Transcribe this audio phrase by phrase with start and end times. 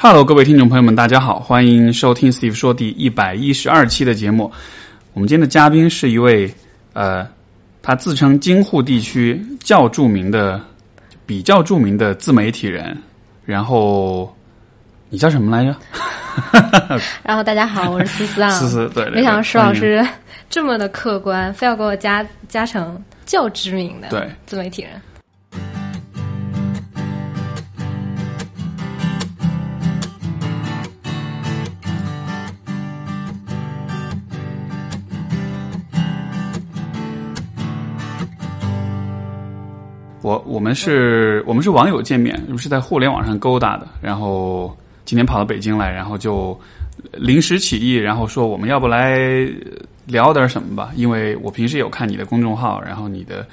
[0.00, 4.48] Hello，各位听众朋友们，大家好，欢迎收听 Steve 说第一百一十二期的节目。
[5.12, 6.48] 我们今天的嘉宾是一位
[6.92, 7.26] 呃，
[7.82, 10.60] 他自称京沪地区较著名的、
[11.26, 12.96] 比较著名的自媒体人。
[13.44, 14.32] 然后
[15.08, 15.76] 你叫什么来着？
[17.24, 18.50] 然后大家好，我是思思啊。
[18.50, 20.06] 思思，对没想到石老师
[20.48, 24.92] 这么的客观，非要给我加加成较知名的对自媒体人。
[40.28, 46.58] 我我们是我们是网友见面，我们是在互联网上勾搭的，然后今天跑到北京来，然后就
[47.12, 49.18] 临时起意，然后说我们要不来
[50.04, 50.90] 聊点什么吧？
[50.96, 53.46] 因为我平时有看你的公众号，然后你的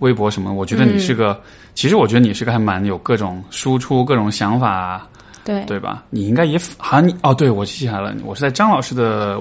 [0.00, 1.40] 微博什么，我觉得你是个，
[1.74, 5.08] 其实我觉得你是个还蛮有各种输出、各种想法，
[5.42, 6.04] 对，对吧？
[6.10, 9.40] 你应该也好像你哦，对我记起来了，我是在张老师的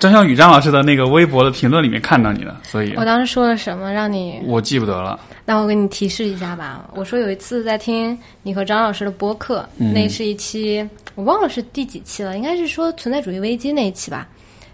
[0.00, 4.40] 张小雨张老师的那个微博的评论里面看到你的，所以我当时说了什么让你？
[4.46, 5.20] 我记不得了。
[5.44, 6.88] 那我给你提示一下吧。
[6.94, 14.26] 我说有一次在听你和张老师的播客，嗯那是一期我忘了是第几期了，应该是说存在主义危机那一期吧。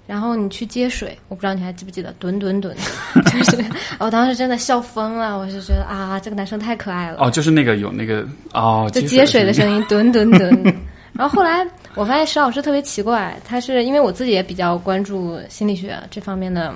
[0.06, 2.72] 然后你去接水，我不知道你还记不记得，吨吨吨，
[3.26, 3.64] 就是
[3.98, 7.16] 我当时真的笑疯了，我是觉得啊，这个男生太可爱了。
[7.18, 10.76] 哦，就是那个有那个哦，就接水的声声音，吨吨吨。
[11.16, 16.74] 然后后来我发现石老师特别奇怪，他是因为我自己也比较关注心理学这方面的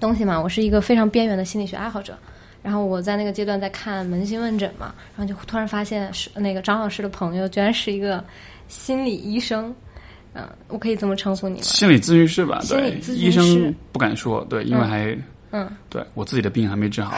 [0.00, 2.16] 东西嘛，我是一个非常边缘的心理学爱好者。
[2.60, 8.22] 然后我在那个阶段在看扪心问诊嘛，然后就突然发现是那个张老师的朋友居然是一个
[8.66, 9.72] 心理医生，
[10.34, 11.62] 嗯、我可以这么称呼你吗？
[11.62, 15.16] 心理咨询师吧，对心理，咨询医师生不敢说，对，因为还
[15.52, 17.16] 嗯，对我自己的病还没治好。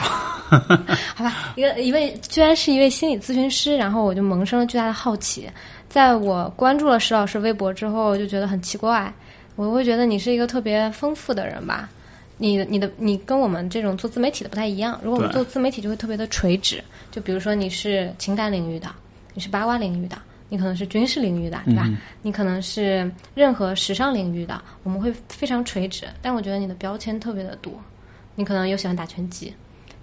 [1.16, 5.48] 好吧，一个一位居然是一位心理咨询师，然后我就萌生了巨大的好奇。
[5.90, 9.12] 在我关注了石老师微博之后，就觉得很奇怪，
[9.56, 11.90] 我会觉得你是一个特别丰富的人吧。
[12.38, 18.88] 你你的你跟我们这种做自媒体的不太一样，如果我们做自媒体就会特别的垂直，就比如说你是情感领域的，
[19.34, 20.16] 你是八卦领域的，
[20.48, 21.90] 你可能是军事领域的，对吧？
[22.22, 26.06] 你可能是任何时尚领域的，我们会非常垂直。
[26.22, 27.72] 但我觉得你的标签特别的多，
[28.36, 29.52] 你可能又喜欢打拳击，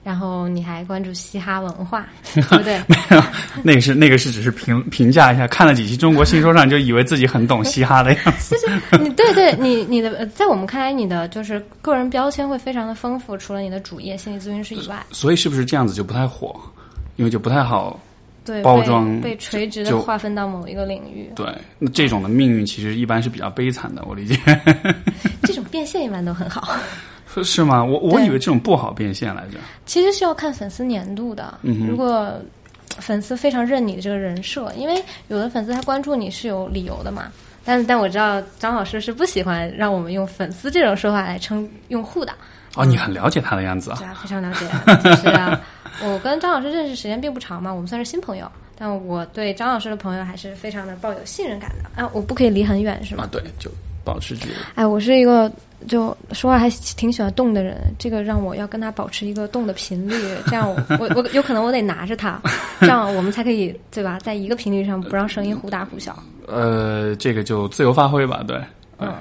[0.08, 2.78] 然后你还关注嘻哈文化， 对不对？
[2.88, 3.24] 没有
[3.62, 8.56] 那个是那个是只是评评价一下，看了几期《中国新说唱》就以为自己很懂嘻哈的样子。
[9.02, 16.58] 你 对对，你你的呃在我们看来，你的就是个人标签会非常的丰富，除了你的主业心理咨询师以外，所以是不是这样子就不太火？
[17.18, 18.00] 因为就不太好。
[18.46, 21.46] 对包装被被垂直的划分到某一个领域，对，
[21.80, 24.40] 那这种的命运其实一般是比较悲惨的，我理解。
[25.44, 26.74] 这种变现一般都很好。
[27.44, 27.84] 是是吗？
[27.84, 29.58] 我我以为这种不好变现来着。
[29.86, 31.58] 其实是要看粉丝粘度的。
[31.62, 32.34] 嗯如果
[33.00, 37.32] 粉丝非常认你的这个人设，因为有的粉丝他关注你是有理由的嘛。
[37.64, 42.34] 但但我知道张老师是不喜欢让我们用粉丝这种说法来称用户的。
[42.76, 43.98] 哦，你很了解他的样子啊。
[44.00, 44.66] 对啊，非常了解。
[45.04, 45.60] 就是啊，
[46.04, 48.50] 我跟张老师认识时间并不长嘛，我们算是新朋友。
[48.80, 52.08] 但我对张老师的朋友还是非常的抱有信任感的啊！
[52.14, 53.24] 我不可以离很远是吗？
[53.24, 53.72] 啊，对，就
[54.08, 54.56] 保持距离。
[54.76, 55.52] 哎，我是一个
[55.86, 62.42] 就说话还挺喜欢动的人，这个让我要跟他保持一个动的频率，这样我我我有可能我得拿着他，
[62.80, 66.18] 这样我们才可以对吧，在一个频率上不让声音忽大忽小。
[66.48, 68.58] 呃，这个就自由发挥吧，对，
[69.00, 69.14] 嗯，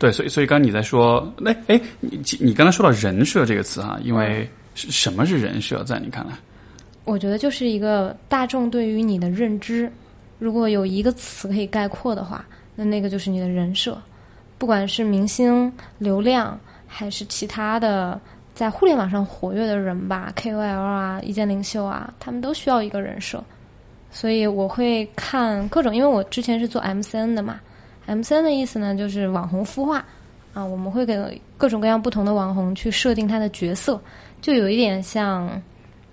[0.00, 6.32] 对，所以所以刚刚你在说，那哎，你你刚才说到人设这个词哈，因为什么是人设，在你看来？
[7.04, 9.90] 我觉得就是一个大众对于你的认知，
[10.38, 12.44] 如果有一个词可以概括的话，
[12.74, 13.96] 那那个就是你的人设。
[14.62, 16.56] 不管是明星、流量，
[16.86, 18.20] 还是其他的
[18.54, 23.42] 在互联网上活跃的人吧，KOL 啊、意见领袖啊，他们都需要一个人设。
[24.12, 27.58] 所以我会看各种，因为我之前是做 MCN 的嘛
[28.06, 30.04] ，MCN 的意思呢就是网红孵化
[30.54, 34.00] 啊，我们会给各种各样不同的网红去设定他的角色，
[34.40, 35.60] 就有一点像，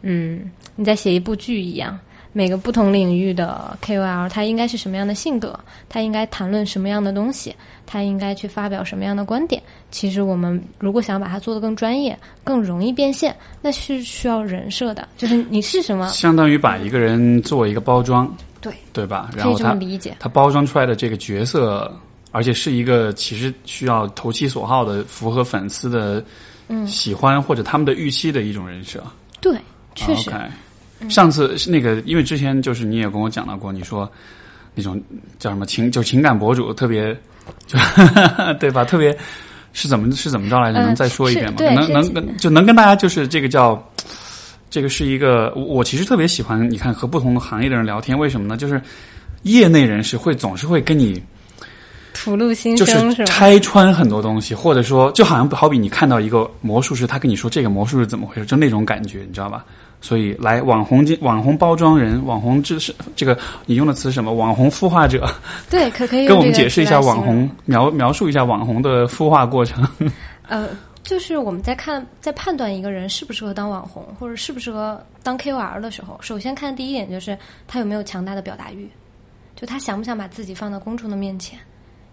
[0.01, 1.99] 嗯，你在写一部剧一样，
[2.31, 7.55] 每个不同领域的 KOL 他应该是什么样的性格，他应该谈论什么样的东西，
[7.85, 9.61] 他应该去发表什么样的观点。
[9.89, 18.31] 其实我们如果想把它做得更专业、更容易变现，那是需要人设的，就是你是什么，相当于把一个人做一个包装，
[18.61, 19.31] 对，对吧？
[19.35, 20.15] 然后他理解。
[20.19, 21.91] 他包装出来的这个角色，
[22.31, 26.23] 而且是一个其实需要投其所好的、符合粉丝的
[26.67, 29.03] 嗯喜欢或者他们的预期的一种人设。
[29.41, 29.57] 对，
[29.95, 30.29] 确实
[31.07, 34.11] 上次是那个，因为之前就是你也跟我讲到过，你说
[34.75, 35.01] 那种
[35.37, 37.15] 叫什么情，就情感博主特别，
[37.67, 37.77] 就
[38.59, 38.83] 对吧？
[38.83, 39.17] 特别
[39.73, 40.79] 是怎么是怎么着来着？
[40.79, 41.57] 嗯能再说一遍吗？
[41.59, 43.81] 能能能就能跟大家就是这个叫。
[44.71, 48.55] 这个是一个，我我其实特别喜欢，你看和不同的行业的人聊天，为什么呢？
[48.55, 48.79] 就是
[49.41, 51.19] 业内人士会总是会跟你
[52.13, 52.85] 吐露心就？
[52.85, 59.65] 是拆穿很多东西，或者说就好像好比你看到一个魔术师，他跟你说这个魔术是怎么回事，就那种感觉，你知道吧？
[60.01, 64.33] 所以来网红经网红包装人，网红知识这个你用的词是什么？
[64.33, 65.29] 网红孵化者，
[65.69, 69.85] 对，可可以跟我们解释一下网红描描述一下网红的孵化过程。
[70.47, 70.69] 呃，
[71.03, 77.37] 就是我们在看在判断一个人适不适合当网红，或者适不适合当 KOL 的时候，首先看第一点就是
[77.67, 78.89] 他有没有强大的表达欲，
[79.55, 81.59] 就他想不想把自己放到公众的面前，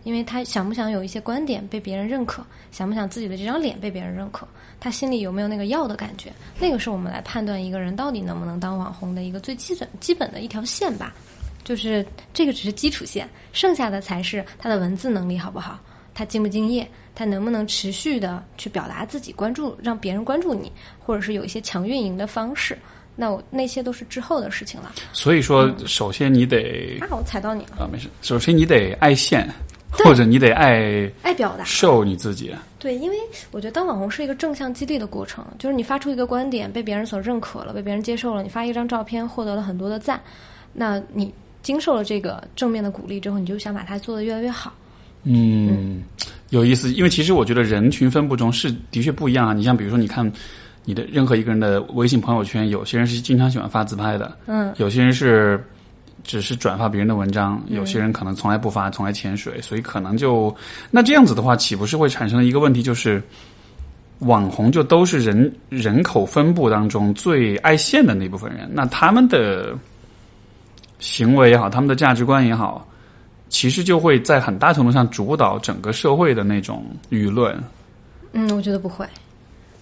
[0.06, 4.46] 因为他想不想有一些观点被别人认可，想不想自己的这张脸被别人认可，
[4.78, 11.12] 他心里有没有那个要的感觉，那个是我们来判断一个人到底能不能当网红的一个最基本基本的一条线吧。
[11.64, 15.80] 就是这个只是基础线，剩下的才是他的文字能力好不好，
[16.14, 20.70] 他敬不敬业，他能不能持续的去表达自己，关注让别人关注你，
[21.00, 22.78] 或者是有一些强运营的方式，
[23.16, 24.94] 那我那些都是之后的事情了。
[25.12, 28.08] 所以说，首先你得啊，我踩到你了，啊，没事。
[28.22, 31.64] 首先你得爱现，对或者你得爱爱表达。
[31.64, 32.54] 受你自己。
[32.78, 33.16] 对，因为
[33.50, 40.20] 我觉得当网红是一个正向激励的过程，就是你发出一个观点被别人所认可了，被别人接受了，你发一张照片获得了很多的赞，
[40.72, 41.32] 那你
[41.62, 44.72] 经受了这个正面的鼓励之后，你就想把它做得越来越好。
[45.24, 46.02] 嗯，
[46.50, 49.52] 有意思，因为其实我觉得人群分布中是的确不一样啊。
[49.52, 50.30] 你像比如说，你看
[50.84, 55.60] 你的任何一个人的微信朋友圈，有些人是经常喜欢发自拍的，嗯，有些人是
[56.26, 60.54] 只是转发别人的文章，有些人可能从来不发，从来潜水，所以可能就
[60.90, 63.22] 那这样子的话，岂不是会产生一个问题，就是
[64.18, 69.74] 网红就都是人人口分布当中最爱现的那部分人，那他们的
[70.98, 72.86] 行为也好，他们的价值观也好。
[73.48, 77.56] 其实就会在很大程度上主导整个社会的那种舆论。
[78.32, 79.06] 嗯，我觉得不会。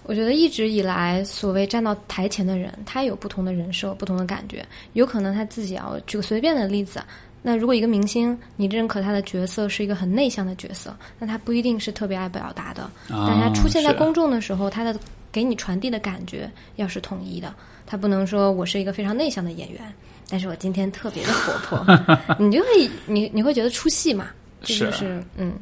[0.05, 4.65] 我觉得一直以来，所谓站到台前的人，他有不同的人设、不同的感觉。
[4.93, 7.03] 有可能他自己要举个随便的例子，
[7.43, 12.83] 那如果一个明星，你认可他的角色是一个很内向的角色，那他不一定是特别爱表达的。
[13.09, 14.95] 啊但他出现在公众的时候，他的
[15.33, 17.55] 给你传递的感觉要是统一的。
[17.87, 19.81] 他不能说我是一个非常内向的演员，
[20.29, 21.85] 但是我今天特别的活泼，
[22.39, 24.29] 你就会你你会觉得出戏嘛？
[24.63, 25.55] 这就是是嗯。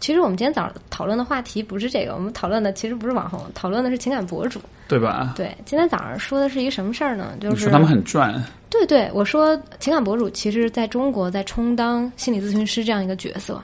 [0.00, 4.60] 其实我们今天早上讨论的话题不是这个，我们讨论的其实不是网红，讨论的是情感博主。
[4.88, 5.34] 对吧？
[5.34, 7.32] 对，今天早上说的是一个什么事儿呢？
[7.40, 8.40] 就是说他们很赚，
[8.70, 13.60] 对对，我说情感博主其实在中国在充当心理咨询师这样一个角色，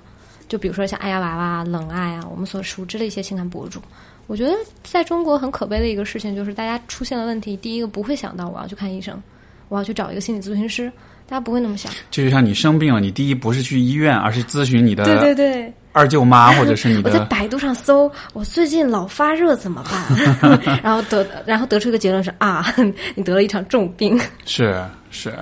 [0.49, 3.81] 就比如说像爱呀娃娃、冷爱啊，我们所熟知的一些情感博主。
[4.27, 4.53] 我觉得
[4.83, 9.23] 在中国很可悲的一个事情就是，大家出现了问题，第一个不会想到我要去看医生，
[9.69, 10.91] 我要去找一个心理咨询师，
[11.29, 11.93] 大家不会那么想。
[12.11, 17.19] 就像你生病了，你第一不是去医院，而是咨询你的对对对，二舅妈或者是你我在。
[17.27, 22.65] 百度上搜我最近老发热怎么办， 然后得然后得出一个结论是啊，
[23.15, 24.19] 你得了一场重病。
[24.45, 25.33] 是是，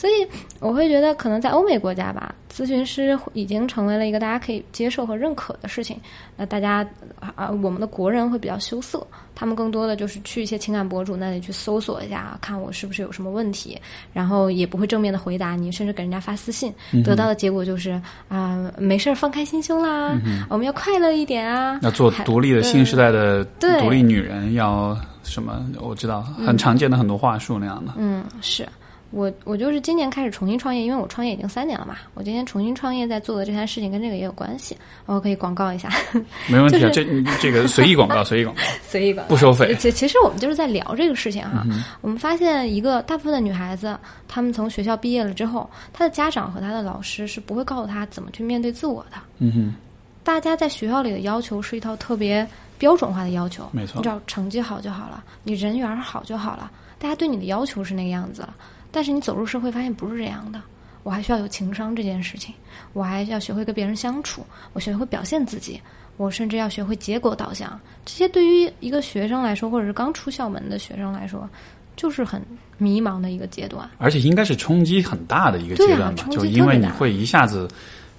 [0.00, 0.26] 所以
[0.60, 6.00] 我会觉得，可能在欧美国家吧，咨询师已经成为了一个大家可以接受和认可的事情。
[6.38, 6.86] 那大家
[7.34, 13.78] 啊，我们的国人会比较羞涩，他们更多的就是去一些情感博主那里去搜索一下，看我是不是有什么问题，
[14.14, 16.72] 然后也不会正面的回答你，甚至给人家发私信，
[17.04, 20.18] 得到的结果就是啊、没事儿，放开心胸啦，
[20.48, 25.62] 我们要快乐一点啊，要做独立的新时代的对独立女人，要什么？
[25.78, 27.92] 我知道很常见的很多话术那样的。
[27.98, 28.66] 嗯，是
[29.10, 31.96] 我我就是今年开始重新创业，因为我创业已经三年了嘛。
[32.14, 34.76] 我今年重新创业在做的这件事情跟这个也有关系，
[35.06, 35.90] 我可以广告一下，
[36.48, 37.04] 没问题这
[37.40, 38.62] 这个随意广告，随意广告。
[38.86, 41.66] 随意广告不收费其其实我们就是在聊这个事情哈。
[42.00, 43.98] 我们发现一个大部分的女孩子，
[44.28, 49.16] 她们从学校毕业了之后，她的家长和她的老师是不会告诉她怎么去面对自我的。
[49.38, 49.74] 嗯哼，
[50.22, 52.46] 大家在学校里的要求是一套特别
[52.78, 58.54] 标准化的要求，没错你只要成绩好就好了，你人缘好就好了，大家对你的要求是那个样子了。
[58.90, 60.60] 但是你走入社会发现不是这样的，
[61.02, 62.54] 我还需要有情商这件事情，
[62.92, 65.80] 我还要学会跟别人相处，我学会表现自己，
[66.16, 67.78] 我甚至要学会结果导向。
[68.04, 71.48] 这些对于一个学生来说，或者是刚出校门的学生来说，
[71.96, 72.42] 就是很
[72.78, 73.88] 迷茫的一个阶段。
[73.98, 77.68] 而且应该是冲击很大的一个阶段吧，啊就因为你会一下子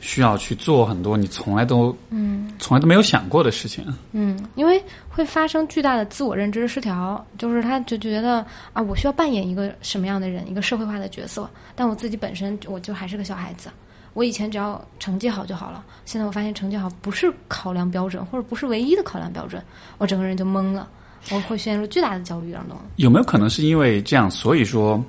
[0.01, 3.85] 需要去做很多你从来都嗯从来都没有想过的事情。
[4.11, 13.69] 嗯，因为会发生巨大的自我认知失调，就是他就觉得啊，我需要扮演一个什么样的人，一个社会化的角色，但我自己本身我就还是个小孩子。
[14.13, 19.63] 我以前只要成绩好就好了，现在我发现成绩好不是考量标准，或者不是唯一的考量标准，
[19.99, 20.89] 我整个人就懵了，
[21.31, 22.75] 我会陷入巨大的焦虑当中。
[22.97, 25.01] 有没有可能是因为这样，所以说，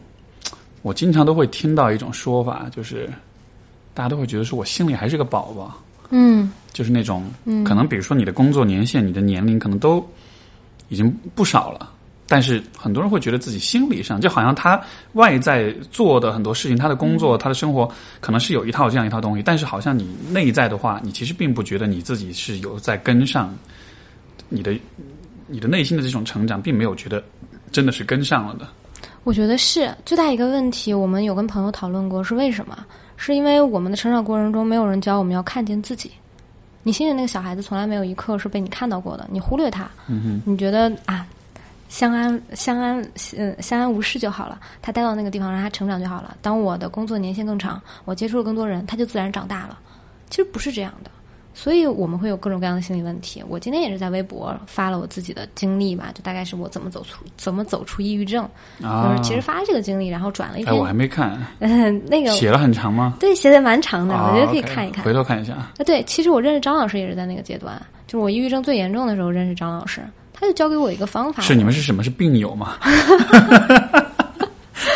[0.82, 3.10] 我经常都会听到一种说法，就是
[3.94, 5.76] 大家都会觉得说我心里还是个宝宝，
[6.10, 10.06] 嗯就是那种嗯可能比如说你的工作年限、你的年龄可能都
[10.88, 11.90] 已经不少了，
[12.26, 14.80] 但是很多人会觉得自己心理上就好像他
[15.12, 23.54] 外在做的很多事情，他的工作、他的生活可能是有一套这样一套东西，但是好像你内在的话，你其实并不觉得你自己是有在跟上
[24.48, 24.74] 你的
[25.46, 27.22] 你的内心的这种成长，并没有觉得
[27.70, 28.66] 真的是跟上了的。
[29.24, 32.84] 我觉得是最大一个问题，我们有跟朋友讨论过，是为什么？
[33.22, 36.10] 是因为我们的成长过程中没有人教我们要看见自己。
[36.82, 41.24] 你心里那个小孩子从来没有一刻是被你看到过的，你忽略他，嗯你觉得啊，
[41.88, 43.00] 相安相安
[43.36, 46.36] 嗯相安无事就好了，他待到那个地方让他成长就好了。
[46.42, 49.78] 当我的工作年限更长，我接触了更多人，他就自然长大了。
[50.28, 51.10] 其实不是这样的，
[51.54, 53.42] 所以我们会有各种各样的心理问题。
[53.48, 58.48] 我今天也是在微博发了我自己的经历吧，就大概是我怎么走出怎么走出抑郁症，
[58.82, 63.16] 啊就是，其实发这个经历，然后转了一哎，篇，我还没看，嗯， 那个写了很长吗？
[63.20, 65.04] 对写的蛮长的，啊我觉得可以看一看。
[65.04, 65.52] 回头看一下。
[65.54, 70.00] 啊，对，其实我认识张老师也是在那个阶段，就是我抑郁症最严重的时候认识张老师，
[70.32, 71.42] 他就教给我一个方法。
[71.42, 72.02] 是你们是什么？
[72.02, 72.76] 是病友吗？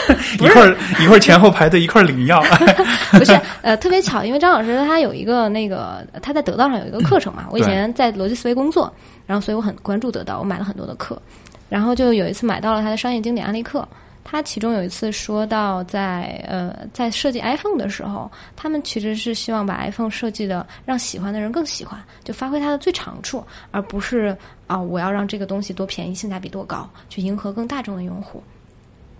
[0.41, 2.43] 一块儿一块儿前后排队，一块儿领药。
[3.13, 8.93] 不是 呃特别巧，因为张老师他有一个那个他在得道上有一个课程嘛，我以前在逻辑思维工作，
[9.27, 11.21] 然后所以我很关注得到，我买了很多的课，
[11.69, 13.87] 然后就有一次买到了他的商业经典案例课。
[14.29, 24.37] 他其中有一次说到在，呃在设计 iPhone 的时候，他们其实是希望把 iPhone 设计的让喜欢的人更喜欢，就发挥它的最长处，而不是
[24.67, 28.43] 啊、我要让这个东西多便宜，性价比多高，去迎合更大众的用户。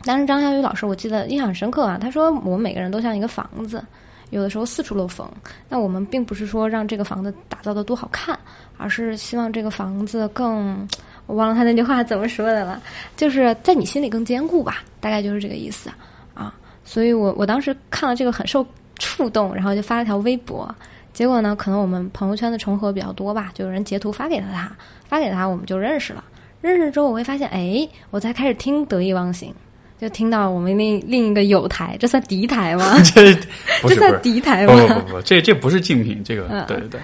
[0.05, 3.85] 当时张小雨老师我记得印象很深刻啊，他说我们每个人都像一个房子，
[4.31, 5.29] 有的时候四处漏风。
[5.69, 8.39] 那我们并不是说让这个房子打造的多好看，
[8.77, 10.87] 而是希望这个房子更，
[11.27, 12.81] 我忘了他那句话怎么说的了，
[13.17, 15.91] 就是在你心里更坚固吧，大概就是这个意思
[16.35, 16.55] 啊。
[16.85, 18.65] 所以我我当时看了这个很受
[18.99, 20.73] 触动，然后就发了条微博。
[21.13, 24.71] 结果呢，可能我们朋友圈的重合比较多吧，就有人截图发给了他，
[25.09, 26.23] 发给他我们就认识了。
[26.61, 29.55] 认识之后，我会发现，哎，我才开始听得意忘形，
[30.01, 33.01] 就听到我们另另一个友台，这算敌台吗？
[33.15, 33.35] 这
[33.81, 34.75] 不这算敌台吗？
[34.89, 37.01] 不不不，这这不是竞品，这个嗯对对对，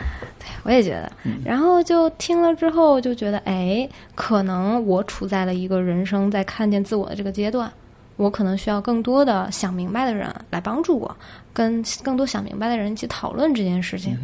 [0.63, 7.73] 我也觉得，嗯然后就听了之后就觉得，哎，可能我处在了一个人生在看见自我的这个阶段，
[8.17, 11.17] 我可能需要更多的想明白的人来帮助我，
[11.53, 14.17] 跟更多想明白的人一起讨论这件事情，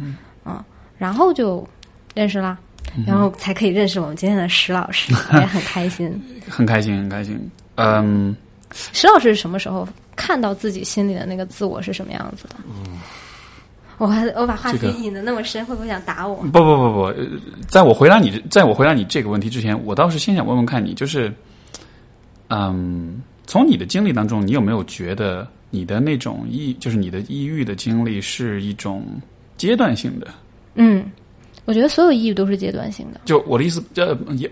[0.45, 0.63] 嗯，
[0.97, 1.67] 然后就
[2.13, 2.57] 认识啦，
[2.95, 6.21] 嗯然后才可以认识我们今天的石老师，我 也很开心。
[6.47, 7.49] 很开心很开心。
[7.75, 8.35] 嗯，
[8.71, 12.55] 石老师是什么时候看到自己心里的那个自我是什么样子的？
[12.67, 12.99] 嗯
[13.97, 16.37] 我还我把话题引的那么深，会不会想打我？
[16.37, 17.15] 不不不不，呃
[17.67, 21.29] 在我回答你，在我回答你这个问题之前，我倒是先想问问看你，就是，
[22.47, 29.05] 嗯，从你的经历当中，你有没有觉得你的那种抑，就是你的抑郁的经历是一种
[29.57, 30.29] 阶段性的？
[30.75, 31.11] 嗯，
[31.65, 33.19] 我觉得所有抑郁都是阶段性的。
[33.25, 34.49] 就我的意思，这也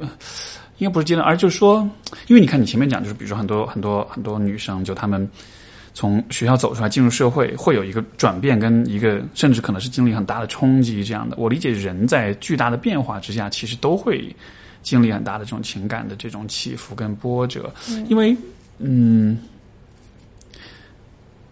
[0.77, 1.87] 应该不是阶段，而就是说，
[2.27, 5.29] 因为你看你前面讲，就是比如说很多很多很多女生，就她们
[5.93, 11.35] 从学校走出来进入社会，会有一个转变，跟一个甚至可能是经历很大的冲击这样的。
[11.37, 14.35] 我理解人在巨大的变化之下，其实都会
[14.83, 17.73] 经历很大的这种情感的这种起伏跟波折，
[18.07, 18.35] 因为
[18.79, 19.37] 嗯。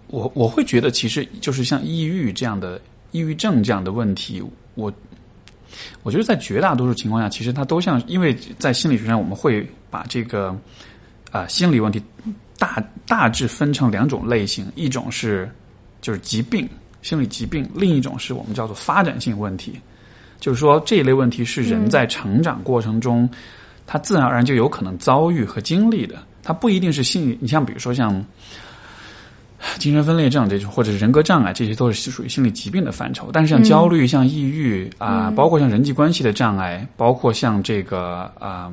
[0.07, 2.79] 我我会觉得，其实就是像抑郁这样的
[3.11, 4.41] 抑郁症这样的问题，
[4.75, 4.93] 我
[6.03, 10.49] 我觉得在绝大多数情况下，其实它都像，因为在心理学上，我们会把这个
[11.31, 12.01] 啊、呃心理问题
[12.57, 15.49] 大大致分成两种类型，一种是
[16.01, 16.67] 就是疾病，
[17.01, 19.79] 心理疾病；另一种是我们叫做发展性问题，
[20.39, 23.29] 就是说这一类问题是人在成长过程中，
[23.87, 27.37] 他自然而然就有可能遭遇和经历的，它不一定是心理。
[27.41, 28.23] 你像比如说像。
[29.79, 33.29] 精神分裂症这种，或者是人格障碍，这些都是属于心理疾病的范畴。
[33.33, 38.71] 但是像焦虑、像抑郁啊、包括像人际关系的障碍，包括像这个啊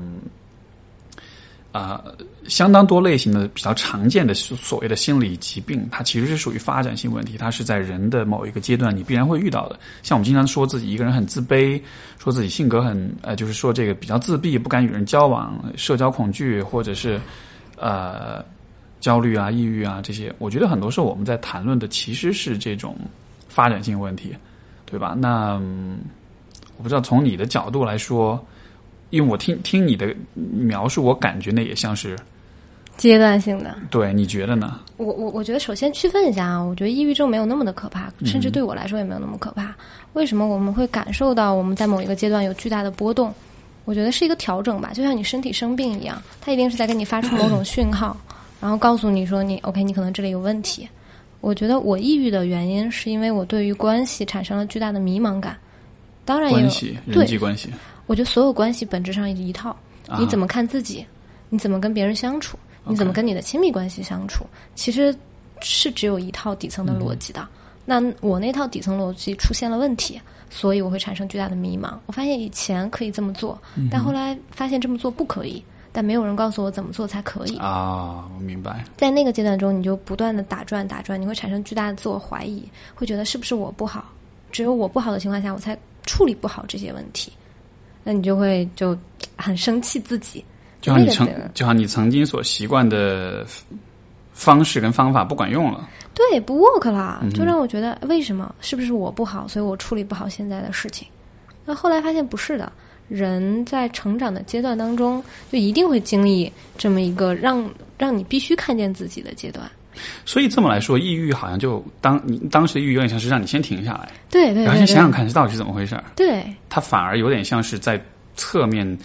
[1.73, 2.03] 啊、
[2.47, 9.79] 相当多类型的比较常见的所所谓的心理疾病，它其实是属于发展性问题，它是在人的某一个阶段你必然会遇到的。
[10.03, 11.81] 像我们经常说自己一个人很自卑，
[12.19, 17.19] 说自己性格很呃，就是说这个比较自闭，不敢与人交往，社交恐惧，或者是
[17.77, 18.45] 呃。
[19.03, 22.97] 焦虑啊、抑郁啊这些，我觉得很多时候我们在谈论的其实是这种
[23.49, 24.35] 发展性问题，
[24.87, 25.15] 对吧？
[25.19, 25.99] 那、嗯
[26.79, 28.43] 我不知道从你的角度来说，
[29.11, 32.19] 因为我听听你的描述，我感觉那也像是
[32.97, 34.81] 阶段性的，对，你觉得呢？
[34.97, 39.75] 我我我觉得首先区分一下啊，我觉得抑郁症没有那么的可怕，甚至对我来说也没有那么可怕。
[40.15, 43.33] 为什么我们会感受到我们在某一个阶段有巨大的波动？
[43.85, 48.17] 我觉得是一个调整吧，就像你身体生病一样，它一定是在给你发出某种讯号，
[48.63, 50.89] 然后告诉你说你 OK，你可能这里有问题。
[51.41, 55.59] 我觉得我抑郁的原因是因为我对于关系产生了巨大的迷茫感，
[56.25, 57.69] 当然也有关系、人对际关系，
[58.07, 59.71] 我觉得所有关系本质上一套，
[60.07, 60.19] 啊。
[60.21, 61.05] 你怎么看自己，
[61.49, 65.13] 你怎么跟别人相处，你怎么跟你的亲密关系相处，其实
[65.61, 67.45] 是只有一套底层的逻辑的。
[67.85, 71.95] 那我那套底层逻辑出现了问题，所以我会产生巨大的迷茫。
[72.07, 75.61] 我发现以前可以这么做，但后来发现这么做不可以，
[75.93, 77.57] 但没有人告诉我怎么做才可以。
[77.59, 78.85] 啊，我明白。
[78.97, 84.05] 在那个阶段中，你就不断的打转打转，你会产生巨大的自我怀疑，会觉得是不是我不好？
[84.51, 87.33] 只有我不好的情况下，我才处理不好这些问题。
[88.03, 88.97] 那你就会就
[89.37, 90.45] 很生气自己。
[90.81, 93.47] 就像你曾就像你曾经所习惯的
[94.33, 95.89] 方式跟方法不管用了。
[96.15, 98.55] 对，不 work 啦，嗯就让我觉得为什么？
[98.61, 101.07] 是不是我不好，所以我处理不好现在的事情？
[101.65, 102.71] 那后来发现不是的，
[103.13, 109.71] 人在成长的阶段当中，就一定会经历这么一个让让你必须看见自己的阶段。
[110.25, 116.03] 所以这么来说，抑郁好像就当你当时的抑郁有点像是让你先停下来，对对对然后先想想看这到底是怎么回事儿。
[116.17, 116.43] 对。
[116.71, 118.03] 它反而有点像是在
[118.35, 118.99] 侧面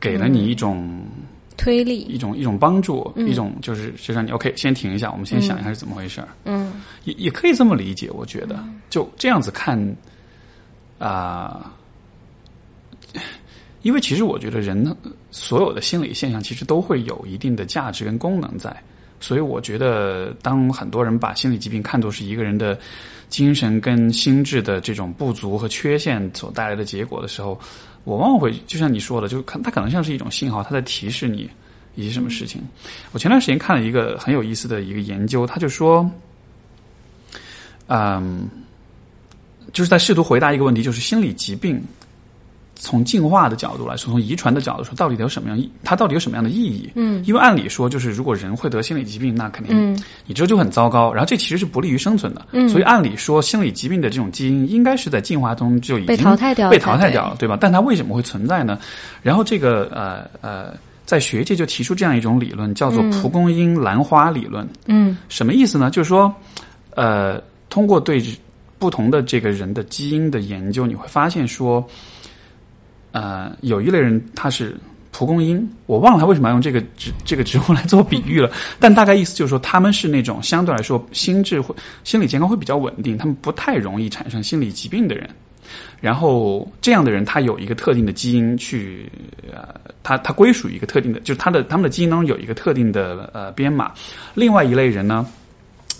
[0.00, 1.04] 给了你一种、
[1.58, 3.28] 推力，一种一种帮助，嗯。
[3.28, 6.28] 一种就是就让你 OK 先停一下，我们先想一下是怎么回事儿。
[6.46, 6.72] 嗯。
[7.04, 8.64] 也也可以这么理解，我觉得。
[8.88, 9.78] 就这样子看
[10.98, 11.72] 啊、
[13.82, 14.96] 因为其实我觉得人
[15.30, 18.74] 所有的心理现象其实都会有一定的价值跟功能在，
[19.20, 22.78] 所以我觉得当很多人把心理疾病看作是一个人的
[23.28, 27.58] 精神跟心智的这种不足和缺陷所带来的结果的时候，
[28.04, 31.48] 我往往会就像你说的，就看它可能像是一种信号，它在提示你
[31.94, 32.60] 一些什么事情。
[33.12, 36.10] 我前段时间看了一个很有意思的一个研究，他就说。
[37.92, 38.48] 嗯，
[39.72, 41.82] 就是在试图回答一个问题，就是心理疾病
[42.82, 45.70] 从进化的角度来说，从遗传的角度说，到底有什么样意？
[45.84, 46.90] 它到底有什么样的意义？
[46.94, 52.46] 嗯因为按理说，就是如果人会得心理疾病，那肯定嗯你这就很糟糕，然后这其实是不利于生存的。
[52.52, 57.58] 嗯所以按理说，心理疾病的这种基因应该是在进化中就已经被淘汰掉了被淘汰掉了，对吧？
[57.60, 58.78] 但它为什么会存在呢？
[59.22, 64.66] 然后这个呃呃，在学界就提出这样一种理论，叫做蒲公英兰花理论。
[64.86, 65.90] 嗯什么意思呢？
[65.90, 66.34] 就是说，
[66.94, 68.22] 呃，通过对
[68.78, 71.86] 不同的这个人的基因的研究，你会发现说，
[73.12, 74.76] 呃，有一类人他是
[75.12, 85.28] 蒲公英，我忘了他为什么要用这个植这个植物来做比喻了， 但大概意思就是说，他们是那种相对来说心智会心理健康会比较稳定，他们不太容易产生心理疾病的人。
[86.00, 89.08] 然后这样的人，他有一个特定的基因去，
[89.52, 89.68] 呃，
[90.02, 93.92] 他他归属于一个特定的，就是他的他们的基因当中有一个特定的呃编码。
[94.34, 95.24] 另外一类人呢，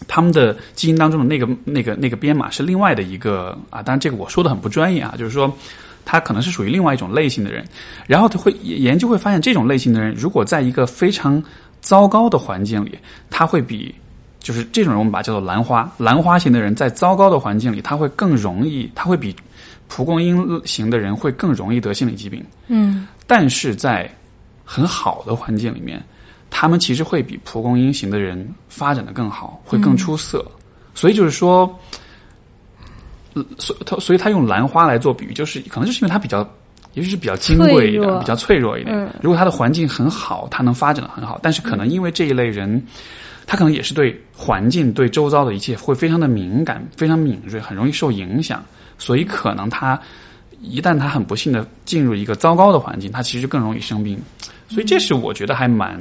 [0.08, 5.54] 他们的基因当中的那个那个那个编码是另外的一个啊，当然这个我说的很不专业啊，就是说
[6.10, 7.64] 他可能是属于另外一种类型的人。
[8.08, 11.40] 然后他会研究会发现，这种类型的人如果在一个非常
[11.80, 12.98] 糟糕的环境里，
[13.30, 13.94] 他会比
[14.40, 19.36] 就是这种人我们把它叫做兰花兰花型的人，在糟糕的环境里，他会更容易，他会比
[19.86, 22.44] 蒲公英型的人会更容易得心理疾病。
[22.66, 24.10] 嗯但是在
[24.64, 26.02] 很好的环境里面，
[26.50, 30.44] 他们其实会比蒲公英型的人发展的更好，会更出色。
[30.92, 31.99] 所以就是说，呃
[33.58, 36.48] 所他所以他用兰花来做比喻，就是可能就是因为它比较，
[36.94, 38.96] 也许是比较金贵一点，比较脆弱一点。
[38.96, 42.82] 嗯如果它的环境很好，它能发展的很好，但是可能因为这一类人。
[43.46, 48.62] 他可能也是对环境、对周遭的一切会非常的敏感、非常敏锐，很容易受影响，
[48.96, 50.00] 所以可能他
[50.60, 54.16] 一旦他很不幸的进入一个糟糕的环境，他其实就更容易生病。
[54.68, 56.00] 所以这是我觉得还蛮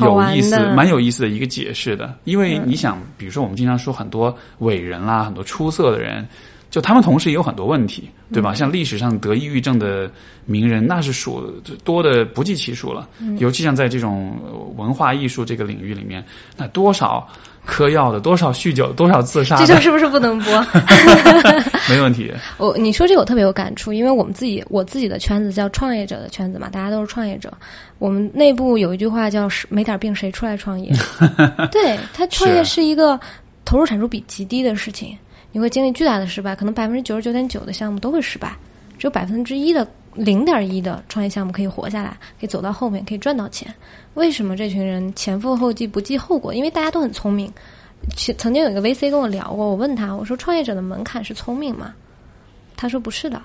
[0.00, 2.14] 有意思、蛮有意思的一个解释的。
[2.24, 6.26] 因为你想，比如说我们经常说很多伟人啦、很多出色的人，
[6.70, 8.54] 就他们同时也有很多问题，对吧？
[8.54, 10.10] 像历史上得抑郁症的
[10.44, 11.50] 名人，那是数
[11.84, 13.08] 多的不计其数了。
[13.38, 16.24] 尤其像在这种呃文化艺术这个领域里面，
[16.56, 17.26] 那多少
[17.64, 20.52] 嗑药的，多少酗酒，多少自杀，这种是不是不能播？
[21.88, 22.32] 没问题。
[22.58, 27.52] 我你说这个我特别有感触，因为我们自己我自己的圈子叫创业者的圈子嘛，大家都是创业者。
[27.98, 30.92] 我们内部有一句话叫“没点病谁出来创业
[31.72, 33.18] ”，对他创业是一个
[33.64, 35.16] 投入产出比极低的事情，
[35.52, 38.56] 你会经历巨大的失败，可能百分之九十九点九的项目都会失败，
[38.98, 43.72] 只有百分之一的零点一的创业项目可以活下来，可以走到后面，可以赚到钱。
[44.14, 46.52] 为什么这群人前赴后继不计后果？
[46.52, 47.52] 因为大家都很聪明。
[48.16, 51.94] 其曾经有一个 VC 跟我聊过，我问他，我说创业者的门槛是聪明吗？
[52.76, 53.42] 他说不是的，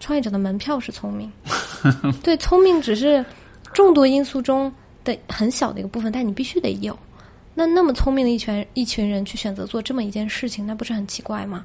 [0.00, 1.30] 创业者的门票是聪明。
[2.22, 3.24] 对，聪明只是
[3.72, 4.72] 众多因素中
[5.04, 6.98] 的很小的一个部分，但你必须得有。
[7.54, 11.64] 那那么聪明的一群一群人去选择做这么一件事情，那不是很奇怪吗？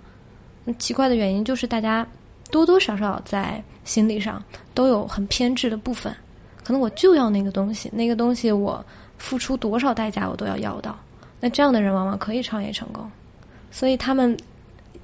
[0.77, 2.05] 奇怪的原因就是大家
[2.51, 4.43] 多多少少在心理上
[4.75, 6.15] 都有很偏执的部分，
[6.63, 8.85] 可能我就要那个东西，那个东西我
[9.17, 10.95] 付出多少代价我都要要到。
[11.39, 13.09] 那这样的人往往可以创业成功，
[13.71, 14.35] 所以他们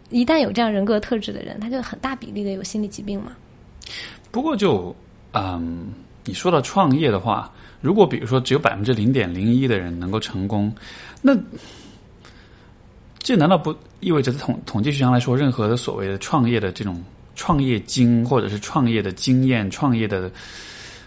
[0.10, 3.32] 一旦有这样人格特质的人，他就很大比例的有心理疾病嘛。
[4.32, 4.96] 不过就
[5.34, 5.88] 嗯，
[6.24, 10.74] 你说到创业的话，如果比如说只有百分之零点零一的人能够成功，
[11.22, 11.36] 那
[13.20, 17.04] 这难道不意味着统统计学上来说，任何的所谓的创业的这种
[17.36, 20.30] 创业经或者是创业的经验、创业的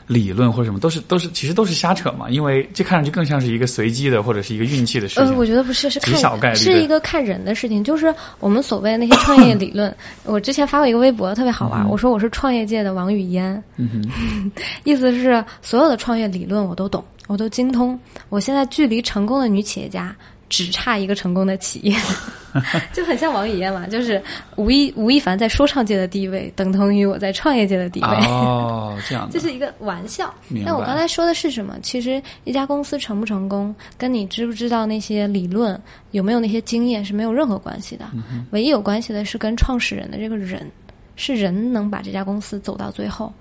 [0.09, 2.29] 理论或者什么，都是都是其实都是瞎扯嘛？
[2.29, 7.85] 因为这看上去更像是一个随机的或者是一个运气的事情呃，我觉得不是，是极小概率的看是一个看人的事情。
[7.85, 9.95] 就是我们所谓的那些创业理论，
[10.25, 11.87] 我之前发过一个微博，特别好玩。
[11.89, 14.11] 我说我是创业界的王语嫣，嗯，
[14.85, 17.99] 意思是所有的创业理论我都懂，我都精通。
[18.31, 20.17] 我现在距离成功的女企业家
[20.49, 21.95] 只差一个成功的企业，
[22.93, 24.23] 就很像王语嫣嘛，就是
[24.57, 28.07] 吴亦吴亦凡在说唱界的地位等同于我在创业界的地位。
[28.27, 30.33] 哦， 这样的，这是一个玩笑。
[30.49, 31.77] 明白但我刚才说的是什么？
[31.83, 35.79] 其实一家公司成不成功，跟你知不知道那些理论、
[36.13, 38.07] 有没有那些经验是没有任何关系的。
[38.15, 40.71] 嗯唯一有关系的是跟创始人的这个人，
[41.17, 43.33] 是人能把这家公司走到最后，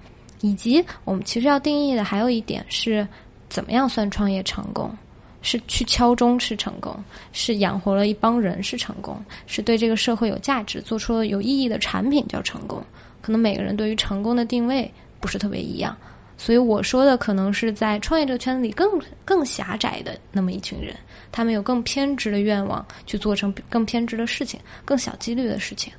[0.42, 3.08] 以及我们其实要定义的还有一点是，
[3.48, 4.94] 怎么样算创业成功？
[5.42, 6.96] 是去敲钟是成功，
[7.32, 12.84] 是养活了一帮人是成功，是对这个社会有价值，做出了有意义的产品叫成功。
[13.22, 15.96] 可能每个人对于成功的定位不是特别一样，
[16.38, 20.96] 所以我说的可能是在创业这个圈子里更更狭窄的那么一群人，
[21.32, 25.92] 他们有更偏执的愿望去做成更偏执的事情，更小几率的事情。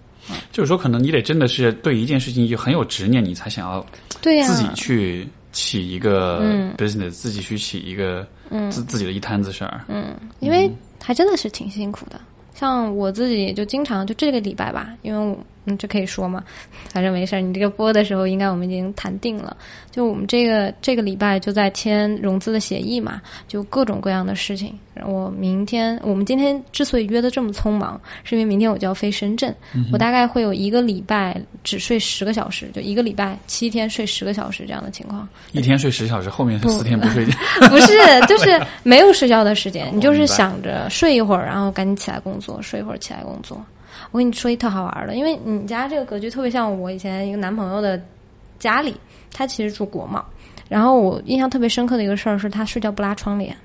[0.53, 3.85] 就是说，可能你得真的是对一件事情就很有执念，你才想要
[4.21, 8.27] 对呀、自己去起一个嗯 business，、自己去起一个
[8.71, 9.85] 自自己的一摊子事儿。
[9.89, 10.71] 嗯，因为
[11.03, 12.21] 还真的是挺辛苦的。
[12.55, 16.43] 像我自己就经常就这个礼拜吧，因为我嗯这可以说嘛，
[16.91, 17.41] 反正没事儿。
[17.41, 19.57] 你这个播的时候，应该我们已经谈定了。
[19.91, 24.77] 就我们这个这个礼拜就在签融资的协议嘛，就各种各样的事情。
[25.05, 29.55] 我明天我们今天之所以约的这么匆忙，是因为明天我就要飞深圳，
[29.93, 35.29] 我大概会有一个礼拜只睡十个小时，就一个礼拜七天睡十个小时这样的情况。
[35.53, 37.33] 一天睡十小时，后面是四天不睡觉。
[37.69, 37.93] 不是，
[38.29, 43.61] 就是 没有睡觉的时间，你就是想着睡一会儿，然后赶紧起来工作，睡一会儿起来工作。
[44.11, 48.01] 我跟你说一特好玩的，因为你家这个格局特别像我以前一个男朋友的
[48.59, 48.95] 家里，
[49.33, 50.25] 他其实住国贸。
[50.69, 53.57] 然后我印象特别深刻的一个事儿是他睡觉不拉窗帘，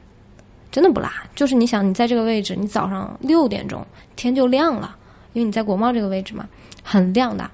[0.71, 1.11] 真的不拉。
[1.35, 4.95] 就是你想你在这个位置，你早上六点钟天就亮了，
[5.33, 6.47] 因为你在国贸这个位置嘛，
[6.81, 7.49] 很亮的，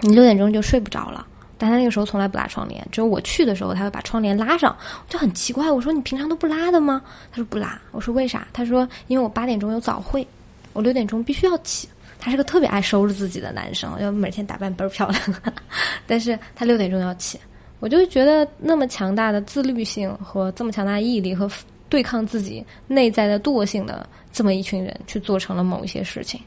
[0.00, 1.26] 你六点钟就睡不着了。
[1.58, 4.76] 但他那个时候从来不拉窗帘，只有我去的时候他会把窗帘拉上，
[5.08, 5.70] 就很奇怪。
[5.70, 7.00] 我说你平常都不拉的吗？
[7.30, 7.80] 他说不拉。
[7.90, 8.46] 我说为啥？
[8.52, 10.26] 他说因为我八点钟有早会，
[10.72, 11.88] 我六点钟必须要起。
[12.24, 15.20] 他是个特别爱收拾自己的男生，要每天打扮倍儿漂亮，
[16.06, 17.36] 但是他六点钟要起。
[17.80, 21.50] 我就觉得那么强大的自律性和这么强大的毅力和
[21.88, 26.40] 对抗自己内在的惰性的这么一群人，去做成了某一些事情，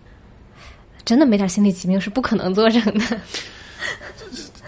[1.03, 3.19] 真的没点心理疾病是不可能做成的。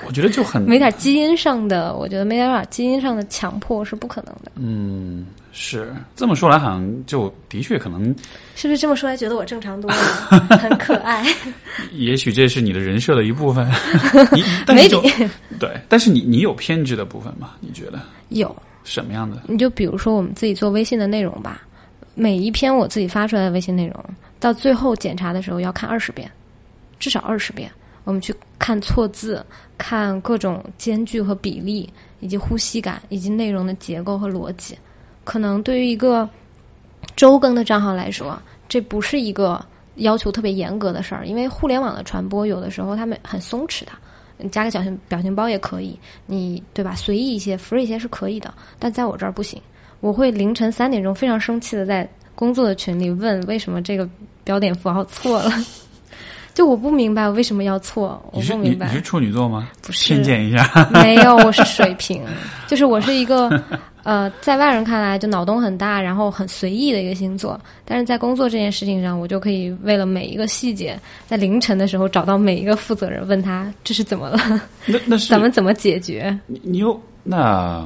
[0.05, 4.51] 我觉得就很没点基因上的，我觉得没点点基因上的强迫是不可能的。
[4.55, 5.25] 嗯，
[5.59, 8.15] 是这么说来，好像就的确可能，
[8.55, 9.97] 是不是这么说来觉得我正常多了，
[10.59, 11.25] 很可爱？
[11.93, 13.67] 也许这是你的人设的一部分。
[14.31, 15.01] 你但是就
[15.59, 17.55] 对，但是你你有偏执的部分吗？
[17.59, 19.41] 你觉得有，什么样的？
[19.47, 21.63] 你就比如说我们自己做微信的内容吧，
[22.13, 24.05] 每一篇我自己发出来的微信内容，
[24.39, 26.29] 到最后检查的时候要看二十遍，
[26.99, 27.71] 至少二十遍。
[28.03, 29.43] 我们去看错字，
[29.75, 34.77] 看各种间距和比例，以及呼吸感，以及内容的结构和逻辑。
[35.27, 36.27] 可能对于一个
[37.17, 39.61] 周更的账号来说，这不是一个
[39.95, 43.91] 要求特别严格的事儿，因为互联网的传播有的时候他们很松弛的。
[44.37, 46.95] 你加个表情表情包也可以，你对吧？
[46.95, 49.61] 随意一些，free 一些是可以的，但在我这儿不行。
[49.99, 54.07] 我会凌晨三点钟非常生气的在工作的群里问为什么这个
[54.45, 55.51] 标点符号错了，
[56.53, 59.03] 就我不明白我为什么要错，我你是不明白你你是。
[59.03, 59.67] 处女座吗？
[59.81, 60.69] 不是偏见一下。
[60.93, 62.23] 没有，我是水瓶，
[62.67, 63.49] 就是我是一个
[64.07, 74.39] 呃，在外人看来就脑洞很大，然后很随意的一个星座，但是在工作这件事情上，我就可以为了每一个细节，在凌晨的时候找到每一个负责人，问他这是怎么了，
[74.85, 76.39] 那那 是咱们怎么解决？
[76.45, 77.85] 你你又那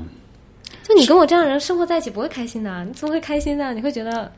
[0.84, 3.74] 就你跟我这样的人生活在一起不会开心的，你怎么会开心呢？
[3.74, 4.32] 你会觉得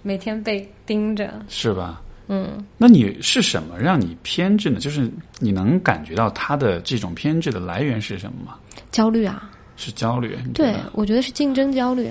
[0.00, 2.00] 每天被盯着，是吧？
[2.28, 4.80] 嗯，那你是什么让你偏执呢？
[4.80, 8.56] 就是你能感觉到他的这种偏执的来源是什么吗？
[8.90, 10.36] 焦虑啊，是焦虑？
[10.54, 12.10] 对，我觉得是竞争焦虑，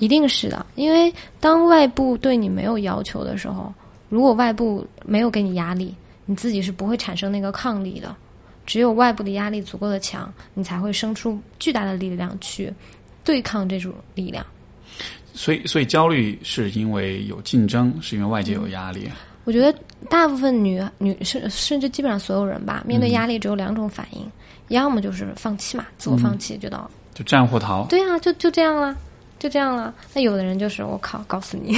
[0.00, 0.64] 一定是的。
[0.74, 3.72] 因为当外部对你没有要求的时候，
[4.08, 5.94] 如果外部没有给你压力，
[6.24, 8.14] 你自己是不会产生那个抗力的。
[8.64, 12.72] 只有外部的压力足够的强，你才会生出巨大的力量去
[13.24, 14.46] 对抗这种力量。
[15.34, 19.10] 所以所以焦虑是因为有竞争，是因为外界有压力。
[19.44, 19.76] 我觉得
[20.08, 24.24] 大部分女女甚甚至基本上所有人吧，面对压力只有两种反应，
[24.68, 27.84] 要么就是放弃嘛，自我放弃，觉得就战或逃。
[27.88, 28.96] 对啊，就就这样啦，
[29.38, 29.92] 就这样啦。
[30.14, 31.76] 那有的人就是我靠，告诉你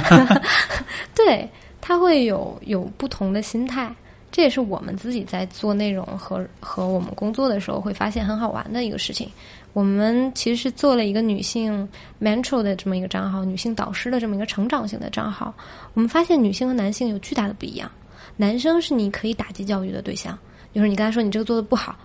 [1.14, 1.48] 对
[1.80, 3.94] 他会有有不同的心态。
[4.32, 9.30] 这也是我们自己在做内容和和我们工作的时候会发现很好玩的一个事情。
[9.72, 11.88] 我们其实是做了一个女性
[12.20, 15.54] mentor 的这么一个账号，女性导师的这么一个成长型的账号。
[15.94, 17.90] 我们发现女性和男性有巨大的不一样。
[18.36, 20.38] 男生是你可以打击教育的对象，
[20.74, 21.96] 就是你刚才说你这个做的不好，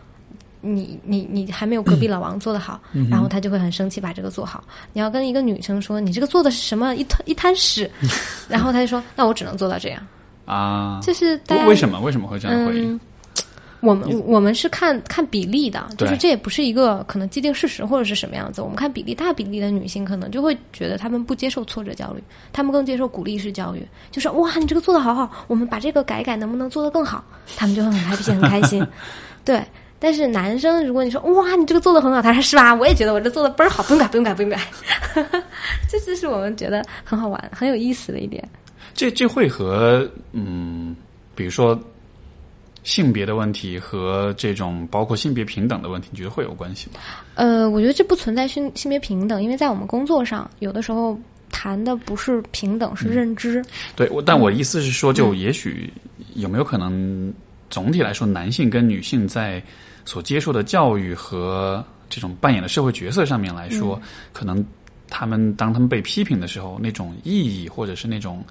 [0.62, 4.64] 你你你还没有隔壁老王做的好，然后他就会很生气把这个做好。
[4.94, 7.90] 你要跟一个女生说你这个做的是什么一滩一滩屎，
[8.48, 10.02] 然后他就说那我只能做到这样。
[10.46, 12.94] 啊，就是为什么为什么会这样回应？
[12.94, 13.00] 嗯，
[13.80, 18.62] 我们我们是看看比例的，就是这也不是一个可能既定事实或者是什么样子。
[18.62, 22.22] 我们看比例，大比例的女性可能就会觉得她们不接受挫折焦虑，
[22.52, 27.24] 她们更接受鼓励式教育，就是哇，你这个做的好好，我们把这个改改，能不能做得更好？
[27.56, 28.86] 她们就会很 happy 很开心。
[29.46, 29.64] 对，
[30.04, 32.74] 但是男生，如果你说哇，你这个做的很好，他说是吧？
[32.74, 34.60] 我也觉得我这做的倍儿好，不用改，不用改，不用改。
[35.88, 38.44] 这就是我们觉得很好玩、很有意思的一点。
[38.96, 40.96] 这这会和嗯，
[41.36, 41.80] 比如说
[42.84, 47.00] 性别的问题和这种包括性别平等的问题，你觉得会有关系吗？
[47.36, 51.16] 呃，我觉得这不存在性性别平等，因为在我们工作上，有的时候
[51.52, 53.64] 谈的不是平等，是认知。
[53.96, 55.94] 对，我但我意思是说，就也许
[56.34, 57.32] 有没有可能，
[57.70, 59.62] 总体来说，男性跟女性在
[60.06, 64.00] 所接受的教育和这种扮演的社会角色上面来说，
[64.34, 64.66] 可能
[65.10, 68.44] 他们当他们被批评的时候，那种意义或者是那种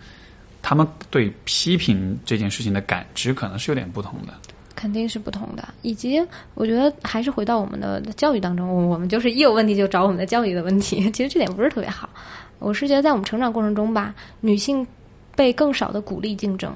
[0.63, 4.33] 他们对批评这件事情的感知，可能是有点不同的。
[4.77, 6.19] 肯定是不同的，以及
[6.55, 12.09] 我觉得还是回到我们的教育当中，我我们就是一有问题就找我们的教育的问题， 其实这点不是特别好。
[12.59, 14.87] 我是觉得在我们成长过程中吧，女性
[15.37, 16.75] 被更少的鼓励竞争。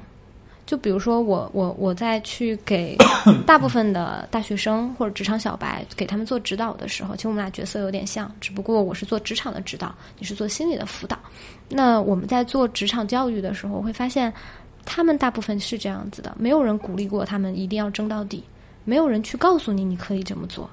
[0.65, 2.97] 就比如说我我我在去给
[3.45, 11.17] 大部分的大学生或者职场小白给他们做指导的时候，其实我们俩角色有点像，只不过我是做职场的指导，你是做心理的辅导。
[11.69, 14.33] 那我们在做职场教育的时候，会发现
[14.85, 18.43] 他们大部分是这样子的，没有人鼓励过他们一定要争到底，
[18.83, 20.69] 没有人去告诉你你可以这么做。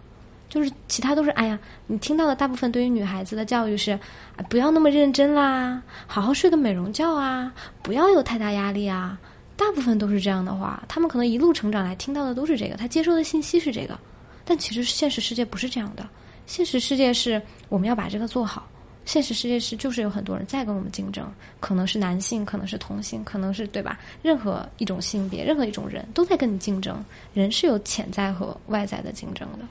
[0.49, 7.51] 就是其他都是，哎呀，你听到的大部分对于女孩子的教育是，啊，不要那么认真啦，好好睡个美容觉啊，
[7.83, 9.19] 不要有太大压力啊，
[9.57, 13.99] 大部分都是这样的话，他们可能一路成长来听到的都是这个，他接收的信息是这个，
[14.45, 16.09] 但其实现实世界不是这样的，
[16.47, 18.69] 现实世界是我们要把这个做好，
[19.05, 24.01] 现实世界是就是有很多人在跟我们竞争，可能是男性，可能是同性，可能是对吧？
[24.23, 29.67] 任何一种性别，任何一种人都在跟你竞争，人是有潜在和外在的竞争的。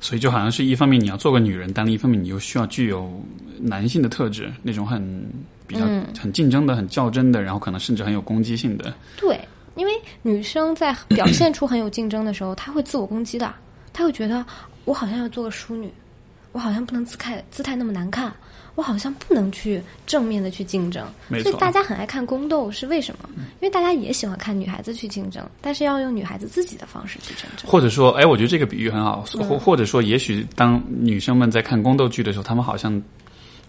[0.00, 3.10] 所以就好像是一方面你要做个女人，但另一方面你又需要具有
[3.58, 5.26] 男性的特质，那种很
[5.66, 8.92] 比较、嗯很竞争的、很较真的，然后可能甚至很有攻击性的。
[9.16, 9.40] 对，
[9.74, 13.52] 因为女生在 表现出很有竞争的时候，她会自我攻击的，
[13.92, 14.44] 她会觉得
[14.84, 15.92] 我好像要做个淑女，
[16.52, 18.32] 我好像不能姿态姿态那么难看，
[18.74, 21.04] 我好像不能去正面的去竞争。
[21.28, 23.28] 所以大家很爱看宫斗是为什么？
[23.36, 27.70] 因为大家也喜欢看女孩子去竞争，但是要用女孩子自己的方式去竞争。
[27.70, 33.00] 或者说，哎，我觉得这个比喻很好，嗯或或者说，也许当女生们在看宫斗剧的时候，她们好像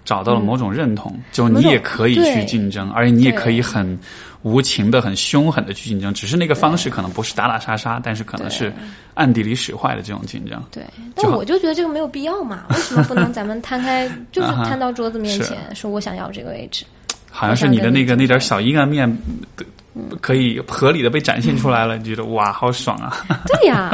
[0.06, 3.98] 找到了某种认同，就你也可以去竞争，而且你也可以很
[4.42, 8.74] 无情的、很凶狠的去竞争，只是那个方式可能不是打打杀杀，但是可能是
[9.13, 10.62] 暗地里使坏的这种竞争。
[10.72, 10.84] 对，
[11.16, 16.86] 但我就觉得这个没有必要嘛， 为什么不能咱们摊开， 就是摊到桌子面前，说我想要这个位置？
[17.30, 19.12] 好像是你的那个那点小阴暗面，
[20.22, 23.26] 可以合理的被展现出来了，你觉得哇，好爽啊！
[23.48, 23.89] 对呀，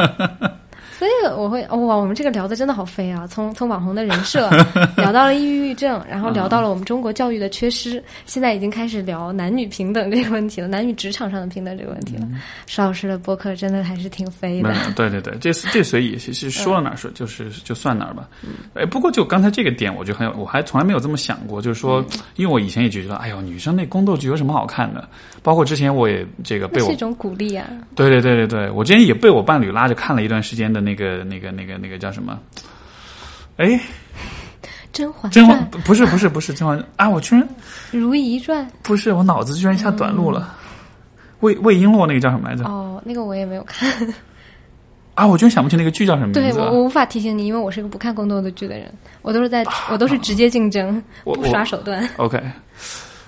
[1.00, 3.26] 所以我会哇，我们这个聊的真的好飞啊！
[3.26, 4.50] 从从网红的人设
[4.98, 12.28] 聊到了抑郁症，然后聊到了我们中国教育的缺失，现在已经开始聊男女平等这个问题了，男女职场上的平等这个问题了。
[12.66, 18.28] 石老师的播客真的还是挺飞的对对对，这这随意其实说到哪儿说就是就算哪儿吧。
[18.74, 22.04] 哎，不过就刚才这个点，我就很有，我还从来没有这么想过，就是说，
[22.36, 25.08] 因为我以前也觉得，哎呦，女生那宫斗剧有什么好看的？
[25.42, 27.66] 包括之前我也这个被我一种鼓励啊！
[27.96, 32.40] 对对对对对，我之前也被我伴侣拉着看了一段时间的那个那个那个那个叫什么？
[33.58, 33.68] 哎，
[34.94, 37.10] 《甄嬛甄嬛》不是不是不是甄嬛啊！
[37.10, 37.44] 我居然
[37.92, 40.56] 《如懿传不是我脑子居然一下短路了。
[41.42, 42.64] 魏魏璎珞那个叫什么来》着？
[42.66, 43.90] 哦，那个我也没有看，
[45.16, 46.66] 啊，我居然想不起那个剧叫什么对名字对。
[46.68, 48.90] 我我无法提醒你，因为我是个不看宫斗的剧的人，
[49.22, 52.10] 我都是在我都是直接竞争，啊不耍手段。
[52.18, 52.42] OK，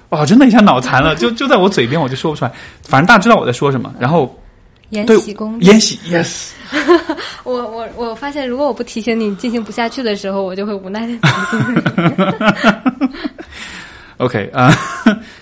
[0.09, 2.51] 哇，真的一下脑残了，就就在我嘴边，我就说不出来。
[2.83, 3.93] 反正大家知道我在说什么。
[3.99, 4.33] 然后
[4.91, 6.51] 延禧攻略延禧，yes，
[7.43, 11.81] 我我我发现，如果我不提醒你进行不下去的时候，我就会无奈的提醒你。
[14.21, 14.71] OK 啊、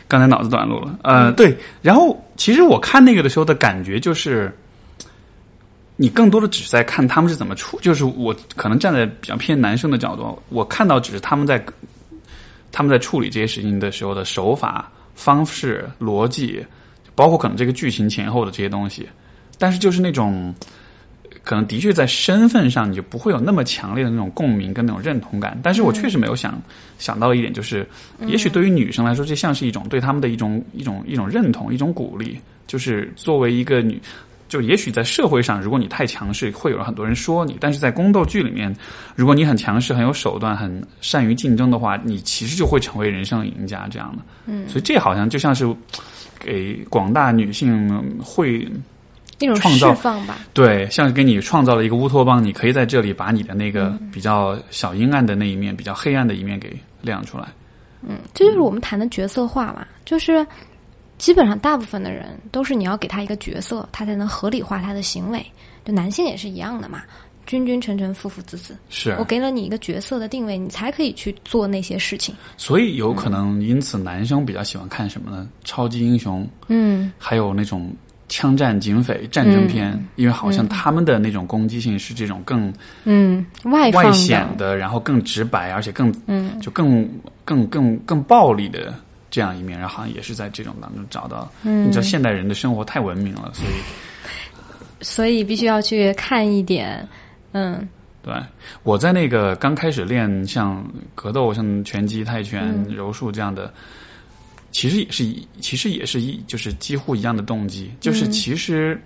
[0.08, 0.98] 刚才脑子短路了。
[1.04, 4.56] 嗯对，然后其实我看那个的时候的感觉就是，
[5.98, 11.62] 你更多的只是在看他们是怎么处，就是我可能站在比较偏男生的角度，我看到只是他们在
[12.72, 16.66] 他们在处理这些事情的时候的手法、方式、逻辑，
[17.16, 19.10] 包括可能这个剧情前后的这些东西，
[19.60, 20.52] 但是就是那种。
[21.42, 26.62] 可能的确在身份上你就不会有那么强烈的那种共鸣跟那种认同感，但是我确实没有想
[27.00, 27.88] 想到一点，就是
[28.28, 34.00] 也许对于女生来说，这像是一种对他们的一种一种一种认同，一种鼓励，就是作为一个女，
[34.48, 38.76] 就也许在社会上，如果你太强势，会有很多人说你，但是在宫斗剧里面，
[39.16, 44.22] 如果你很强势、很有手段、很善于竞争的话，你其实就会成为人生赢家这样的。
[44.46, 45.66] 嗯，所以这好像就像是
[46.38, 48.68] 给广大女性会。
[49.40, 57.46] 那种释放吧，对，像是给你创造了一个乌托邦，你可以在这里把你的那个比较小阴暗的那一面、比较黑暗的一面给亮出来。
[58.02, 60.46] 嗯，这就是我们谈的角色化嘛，就是
[61.18, 65.46] 基本上大部分的人都是你要给他一个角色，他才能合理化他的行为。
[65.86, 67.02] 就男性也是一样的嘛，
[67.46, 72.36] 君君臣臣，父父子子，是我给了你一个角色的定位，你才可以去做那些事情。
[72.58, 75.48] 所以有可能因此男生比较喜欢看什么呢？
[75.64, 77.90] 超级英雄，嗯，还有那种。
[78.30, 82.72] 枪战、警匪、战争片，因为好像他们的那种攻击性是这种更
[83.04, 87.10] 嗯外外显的，然后更直白，而且更嗯就更
[87.44, 88.94] 更更更暴力的
[89.32, 91.52] 这样一面，然后好像也是在这种当中找到。
[91.64, 93.74] 嗯，你知道现代人的生活太文明了，所以
[95.02, 97.06] 所以必须要去看一点。
[97.54, 97.88] 嗯，
[98.22, 98.34] 对，
[98.84, 103.74] 我在那个刚开始练像格斗、像拳击、泰拳、柔术这样的。
[104.72, 109.02] 其实也是一，其实也是一，就是几乎一样的动机，就是其实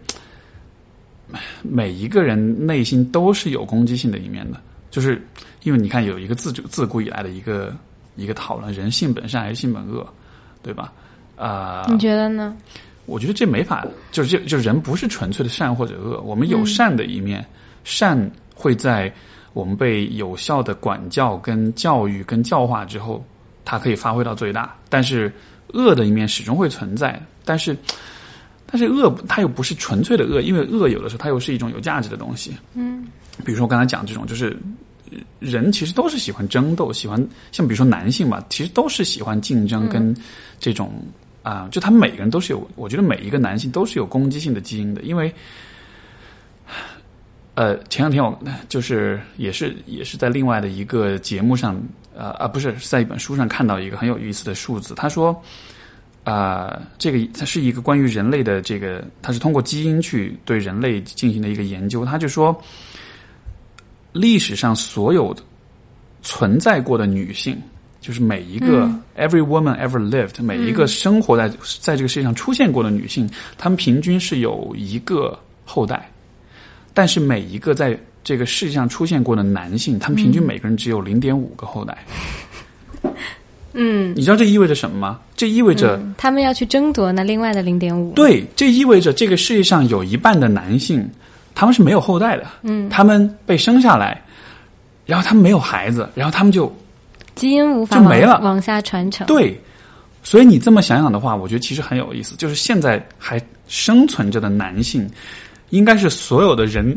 [1.62, 4.60] 每一个人内心都是有攻击性的一面的，
[4.92, 5.26] 就是
[5.64, 7.74] 因为你看有一个自自古以来的一个
[8.18, 10.06] 一个讨论，人性本善还是性本恶，
[10.62, 10.92] 对吧？
[11.38, 12.56] 啊，你觉得呢？
[13.06, 17.44] 我觉得这没法，就是这就人不是纯粹的善或者恶，我们有善的一面，
[17.86, 19.12] 善会在
[19.54, 23.26] 我们被有效的管教、跟教育、跟教化之后，
[23.64, 25.32] 它可以发挥到最大，但是。
[25.74, 27.76] 恶的一面始终会存在，但是，
[28.66, 32.56] 但是恶它又不是纯粹的恶，因为恶有的时候它又是一种有价值的东西。
[32.76, 33.08] 嗯，
[33.44, 34.56] 比如说我刚才讲这种，就是
[35.40, 40.16] 人其实都是喜欢争斗，喜欢像比如说男性吧，其实都是喜欢竞争跟
[40.60, 40.92] 这种
[41.42, 45.34] 啊，就他们每个人都是有，我觉得每一个男性都是有攻击性的基因的，因为，
[47.56, 51.82] 呃，前两天我就是也是也是在另外的一个节目上。
[52.16, 54.94] 呃啊，不是，是在一本书上看到一个很有意思的数字。
[54.96, 55.36] 他说，
[56.24, 62.06] 啊，这个它是一个关于人类的这个，它是通过基因去对人类进行的一个研究。
[62.06, 62.56] 他就说，
[64.12, 65.36] 历史上所有
[66.22, 67.60] 存在过的女性，
[68.00, 71.50] 就是每一个 every woman ever lived，每一个生活在
[71.82, 76.10] 在这个世界上出现过的女性，她们平均是有一个后代，
[76.94, 81.98] 但是每一个在这个世界上出现过的男性，他们平均每个人只有零点五个后代。
[83.76, 85.20] 嗯，你知道这意味着什么吗？
[85.36, 88.14] 这意味着他们要去争夺那另外的零点五。
[88.14, 91.10] 对，这意味着这个世界上有一半的男性，
[91.56, 92.46] 他们是没有后代的。
[92.62, 94.24] 嗯，他们被生下来，
[95.08, 96.72] 然后他们没有孩子，然后他们就
[97.34, 99.26] 基因无法就没了，往下传承。
[99.26, 99.60] 对，
[100.22, 102.36] 所以你这么想想的话，我觉得其实很有意思。
[102.36, 105.10] 就是现在还生存着的男性，
[105.72, 106.96] 应该是所有的人。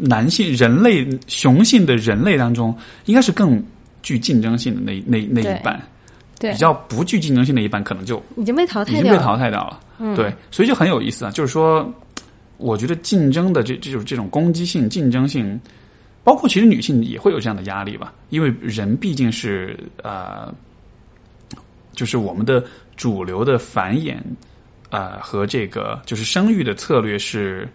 [0.00, 3.62] 男性、人类、雄性的人类当中，应该是更
[4.02, 5.80] 具竞争性的那那那一半，
[6.38, 9.80] 对，比较不具竞争性的一半，可能就已经被淘汰掉，已经被淘汰掉了。
[10.16, 11.30] 对，所以就很有意思啊。
[11.30, 11.92] 就是说，
[12.56, 15.60] 我觉得竞争的这这种这种攻击性、竞争性，
[16.24, 20.52] 包括其实女性也会有这样的压力吧，因为人毕竟是呃，
[21.92, 22.64] 就是我们的
[22.96, 24.16] 主流的繁衍
[24.88, 27.68] 啊和这个就是生育的策略是。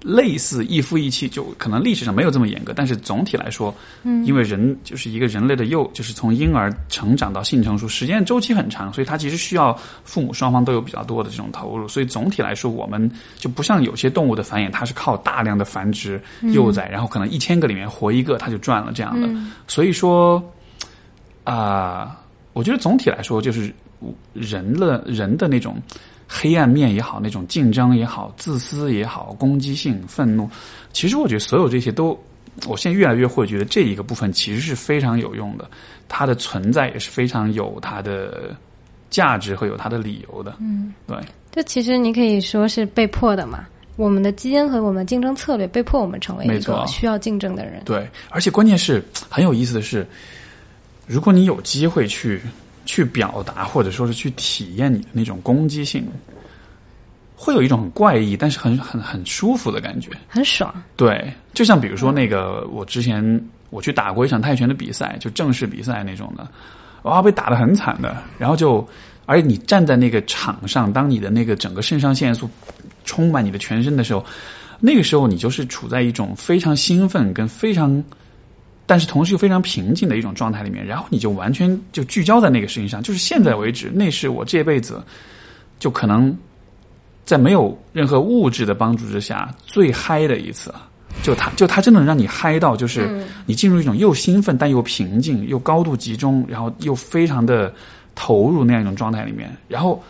[0.00, 11.88] 类似一夫一妻，就可能历史上没有这么严格，但是总体来说，嗯，因为人就是一个人类的幼，就是从婴儿成长到性成熟，时间周期很长，所以它其实需要父母双方都有比较多的这种投入。
[11.88, 19.28] 所以总体来说，我们就不像有些动物的繁衍，它是靠大量的繁殖幼崽，然后可能一千个里面活一个，它就赚了这样的。
[19.66, 20.40] 所以说，
[21.42, 22.20] 啊，
[22.52, 23.74] 我觉得总体来说，就是
[24.32, 25.76] 人的人的那种。
[26.30, 30.48] 黑暗面也好，那种竞争也好，自私也好，攻击性、愤怒，
[30.92, 32.16] 其实我觉得所有这些都，
[32.66, 35.68] 我现在越来越会觉得这一个部分其实是非常有用的，
[36.06, 38.54] 它的存在也是非常有它的
[39.08, 40.54] 价值和有它的理由的。
[40.60, 41.16] 嗯，对。
[41.50, 43.66] 这其实你可以说是被迫的嘛，
[43.96, 47.82] 我们的基因和我们竞争策略被迫我们成为一个需要竞争的人。
[47.86, 50.06] 对，而且关键是很有意思的是，
[51.06, 52.38] 如果你有机会去。
[52.88, 56.08] 去表达或者说是去体验你的那种攻击性，
[57.36, 60.10] 会有一种很怪异，但是很很很舒服的感觉。
[60.26, 60.74] 很爽。
[60.96, 63.22] 对，就像比如说那个，我之前
[63.68, 66.48] 我去打过一场泰拳的比赛，就正式比赛那种的，
[67.02, 68.16] 哇，被打得很惨的。
[68.38, 68.88] 然后就，
[69.26, 72.48] 而且你站在那个场上，当你的那个整个肾上腺素
[73.04, 74.24] 充满你的全身的时候，
[74.80, 78.02] 那个时候你就是处在一种非常兴奋跟非常，
[78.88, 80.84] 但是同时又非常平静的一种状态里面。
[80.84, 85.00] 然后你就完全就聚焦在那个事情上，就是现在为止，那是我这辈子
[85.78, 86.36] 就可能。
[87.28, 90.72] 在没有任何物质的帮助之下，最嗨的一次，
[91.22, 97.70] 就他就他真的让你嗨到，就是你进入一种又兴奋但又平静、又高度集中，然后又非常的
[98.14, 99.54] 投入那样一种状态里面。
[99.68, 100.02] 然后，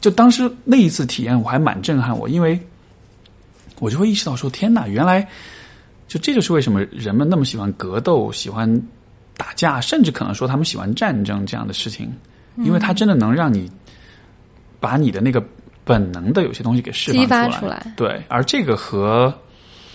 [0.00, 2.56] 就当时那一次体验，我还蛮震撼我，因为
[3.80, 5.26] 我就会意识到说：天哪，原来
[6.12, 8.68] 就这就是为什么人们那么喜欢格斗、喜欢
[9.36, 12.12] 打架，甚至可能说他们喜欢战争这样的事情，
[12.58, 13.70] 因为它真的能让你
[14.78, 15.42] 把你的那个。
[15.84, 19.36] 本能的有些东西给释放出来，对，而这个和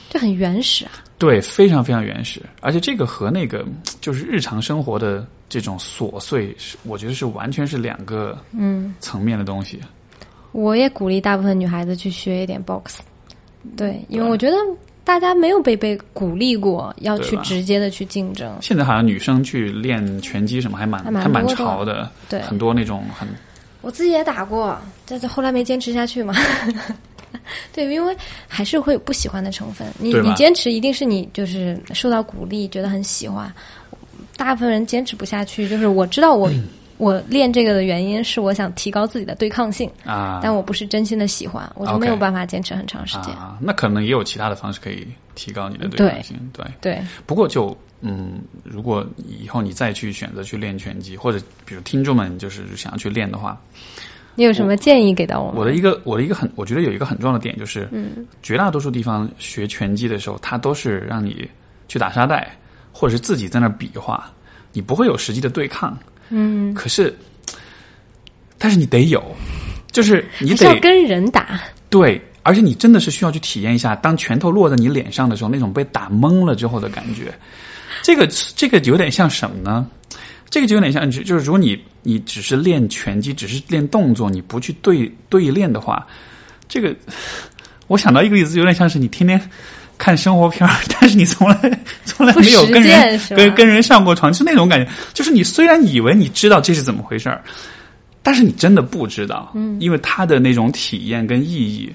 [0.10, 3.66] 这很原始啊，对，非常非常原始，而且这个和那个
[4.02, 8.94] 就是日常生活的这种琐碎，是我觉得是完全是两个嗯。
[9.00, 9.80] 层面的东西。
[10.52, 13.00] 我也鼓励大部分女孩子去学一点 box，
[13.78, 14.58] 对，因为我觉得
[15.08, 18.54] 大家没有被被鼓励过要去直接的去竞争。
[18.62, 23.26] 现在好像女生去练拳击什么还蛮还蛮潮的，对，很多那种很。
[23.80, 24.78] 我自己也打过，
[25.08, 26.34] 但是后来没坚持下去嘛。
[27.72, 28.14] 对，因为
[28.50, 29.88] 还是会有不喜欢的成分。
[29.98, 33.50] 你你坚持一定是你就是受到鼓励，觉得很喜欢。
[34.36, 36.52] 大部分人坚持不下去，就是我知道我
[36.98, 43.34] 我练这个的原因是我想提高自己的对抗性啊，但我不是真心的喜欢，我就没有办法坚持很长时间。
[43.36, 46.38] 啊，那可能也有其他的方式可以提高你的对抗性。
[46.54, 47.76] 对对，不过就。
[48.00, 53.60] 嗯，如果以后你再去选择去练拳击，或者比如听众们就是想要去练的话，
[54.36, 55.52] 你有什么建议给到我？
[55.56, 61.50] 我的一个我的一个很，我觉得有一个很重要的点就是，嗯，绝大多数地方学拳击的时候，它都是让你
[61.88, 62.56] 去打沙袋，
[62.92, 64.32] 或者是自己在那比划，
[64.74, 65.98] 你不会有实际的对抗。
[66.30, 67.16] 嗯，可是，
[68.58, 69.24] 但是你得有，
[69.92, 77.34] 就是你得要跟人打，对，而且你真的是需要去体验一下，当拳头落在你脸上的时候，那种被打懵了之后的感觉。
[78.04, 79.88] 这个这个有点像什么呢？
[80.50, 86.08] 这个就有点像，就是如果你你只是练拳击，只是练动作，你不去对对练的话，
[86.70, 86.96] 这个
[87.88, 89.40] 我想到一个例子，有点像是你天天
[89.98, 90.70] 看生活片
[91.00, 94.92] 但是你从来 从来没有跟人跟跟人上过床，是那种感觉。
[95.14, 97.42] 就是你虽然以为你知道这是怎么回事儿，
[98.22, 101.92] 但是你真的不知道，嗯，因为他的那种体验跟意义，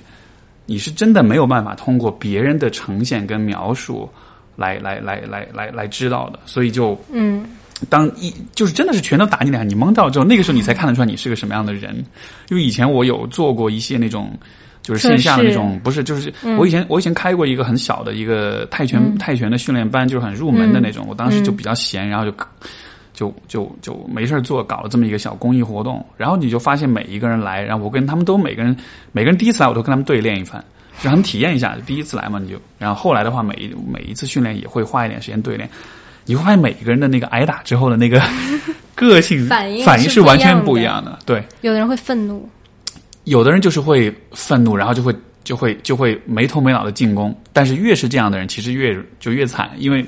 [0.66, 4.08] 你是真的没有办法通过别人的呈现跟描述。
[4.54, 7.42] 来来来来来来知道的，所以就嗯，
[7.88, 11.96] 当一就是真的是全都打你脸，你懵到之后，那个时候你才看得出来你是个什么样的人。
[12.50, 14.30] 因为以前我有做过一些那种
[14.82, 21.06] 就是线下的那种，不是就是我以前我以前开过一个很小的一个泰拳泰拳的训练班，就是很入门的那种。
[21.08, 22.32] 我当时就比较闲，然后就
[23.14, 26.04] 就就就没事做，搞了这么一个小公益活动。
[26.16, 28.76] 然后你就发现每一个人来，然后我跟他们都每个人
[29.12, 30.62] 每个人第一次来，我都跟他们对练一番。
[31.00, 35.68] 让他们体验一下，第一次来嘛，你就，然后后来的话，每一每一次训练也会花一点时间对练，
[36.26, 38.22] 你会发现每一个人的那个挨打之后的那个
[38.94, 41.18] 个性反应反应是完全不一样的。
[41.24, 42.48] 对，有的人会愤怒，
[43.24, 45.14] 有的人就是会愤怒，然后就会
[45.44, 47.36] 就会就会没头没脑的进攻。
[47.52, 50.04] 但是越是这样的人，其实越就越惨，因为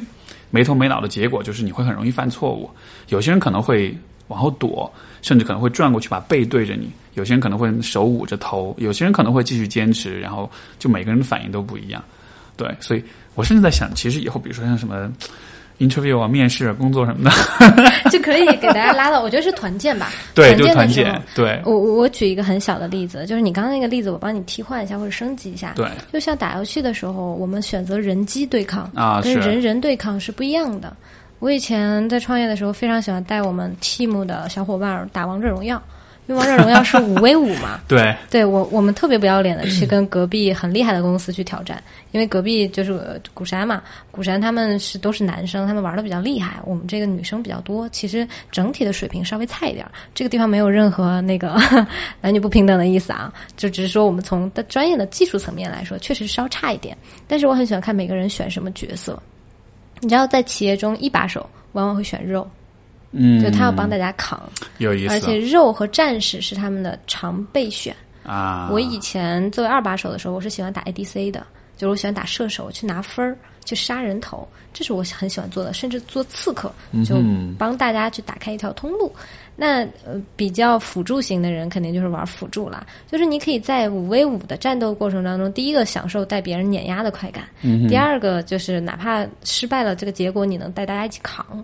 [0.51, 2.69] 没头没脑的结果就是你会很容易犯错误。
[3.09, 3.97] 有些人可能会
[4.29, 4.93] 往后躲，
[5.23, 6.91] 甚至可能会转过去把背对着你。
[7.15, 12.03] 有些人可能会手捂着头，有些人可能会继续坚持，然后就每个人的反应都不一样，
[12.57, 13.03] 对，所以
[13.37, 15.09] 我甚至在想，其实以后比如说像什么
[15.79, 21.61] interview 啊、面试、工作什么的， 就可以给大家拉到，我觉得是团建吧， 对，就团建，对。
[21.65, 30.95] 我我举一个很小的例子，就是你刚刚那个例子，我帮你替换一下或者升级一下，对，就像打游戏的时候，我们选择人机对抗啊，跟人人对抗是不一样的。
[31.41, 35.83] 我以前在创业的时候，非常喜欢带我们 team 的小伙伴打王者荣耀。
[36.27, 49.87] 因为王者荣耀是五 v 五嘛， 对，对我我们特别不要脸的去跟隔壁很厉害的公司去挑战，因为隔壁就是古山嘛，古山他们是都是男生，他们玩的比较厉害，我们这个女生比较多，其实整体的水平稍微菜一点。
[50.15, 51.61] 这个地方没有任何那个
[52.23, 56.97] 男女不平等的意思啊，就只是说我们从的专业的技术层面来说，确实稍差一点。
[57.29, 59.23] 但是我很喜欢看每个人选什么角色，
[60.01, 62.49] 你知道，在企业中一把手往往会选肉。
[63.15, 64.43] 嗯，就他要帮大家扛，
[64.79, 65.15] 有意思。
[65.15, 67.95] 而且肉和战士是他们的常备选
[68.25, 68.69] 啊。
[68.73, 71.47] 我以前作为二把手的时候，我是喜欢打 ADC 的，
[71.77, 75.73] 就是我喜欢打射手去拿分儿，去杀人头，这是我很喜欢做的。
[75.73, 76.73] 甚至做刺客，
[77.05, 77.17] 就
[77.57, 79.11] 帮大家去打开一条通路。
[79.57, 91.63] 那呃，比较辅助型的人肯定就是玩辅助啦，就是你可以在五 v 五的战斗过程当中，第一个享受带别人碾压的快感，嗯第二个就是哪怕失败了，这个结果你能带大家一起扛，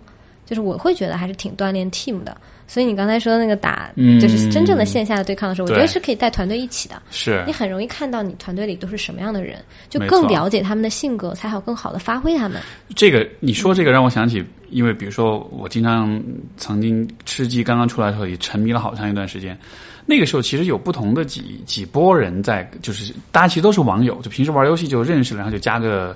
[0.51, 2.35] 就是我会觉得还是挺锻炼 team 的。
[2.67, 7.01] 所以你刚才说的那个打，嗯就是真正的线下的对抗的时候，我觉得是可以带团队一起的。
[7.09, 12.61] 是你很容易看到你团队里都是什么样的人，就更了解他们的性格，才好更好的发挥他们。
[12.93, 16.21] 这个你说这个让我想起，因为比如说我经常
[16.57, 19.57] 曾经吃鸡刚刚出来的时候也沉迷了好长一段时间，
[20.05, 26.15] 那个时候其实有不同的几几波人在，就是大家其实都是网友，就平时玩游戏就认识了，然后就加个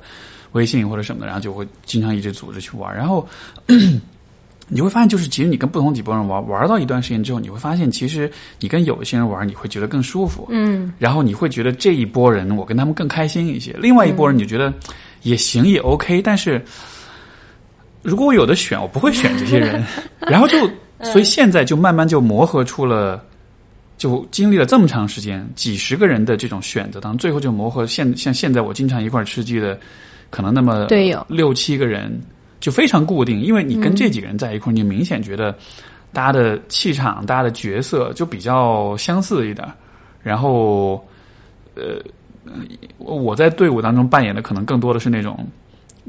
[0.54, 3.28] 微信或者什么的，然后就会经常一直组织去玩，然后。
[4.68, 14.74] 你会发现，就是其实你跟不同几拨人玩玩到一段时间之后，你会发现，其实你跟有一些人玩，你会觉得更舒服，嗯，然后你会觉得这一波人我跟他们更开心一些，另外一波人你就觉得
[15.22, 16.64] 也行也 OK，但是
[18.02, 19.84] 如果我有的选，我不会选这些人，
[20.20, 20.58] 然后就
[21.02, 23.24] 所以现在就慢慢就磨合出了，
[23.98, 29.80] 就经历了这么长时间，几十个人的这种选择当中，最后就磨合现像现在我经常一块吃鸡的，
[30.30, 31.26] 可能那么队友。
[31.30, 32.20] 六七个人
[32.66, 35.56] 就非常固定，因为你跟这几个人在一块儿，你明显觉得
[36.12, 39.72] 大家的气场、大家的角色就比较相似一点儿，
[40.24, 41.06] 然后
[41.76, 42.02] 呃，
[42.98, 45.48] 我在队伍当中扮演的可能更多的是那种。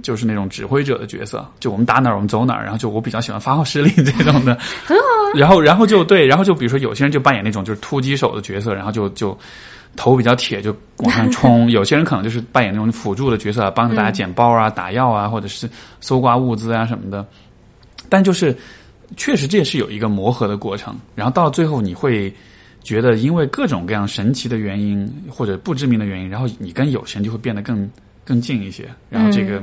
[0.02, 4.54] 就是那种指挥者的角色，就我们打哪儿我们走哪儿，然后就我比较喜欢发号施令这种的，
[4.84, 5.32] 很好啊。
[5.34, 9.36] 然后，然后就对，然后就比如说有些人就扮演那种就是突击手的角色，然后就就
[9.97, 15.68] 头比较铁，就往上冲； 有些人可能就是扮演那种辅助的角色，帮着大家捡包啊、打药啊，或者是
[16.01, 17.26] 搜刮物资啊什么的。
[18.09, 18.57] 但就是
[19.16, 22.32] 确实这也是有一个磨合的过程，然后到最后你会
[22.84, 27.90] 觉得，因为各种各样神奇的原因或者不知名的原因，然后你跟有些人就会变得更
[28.24, 29.61] 更近一些，然后这个、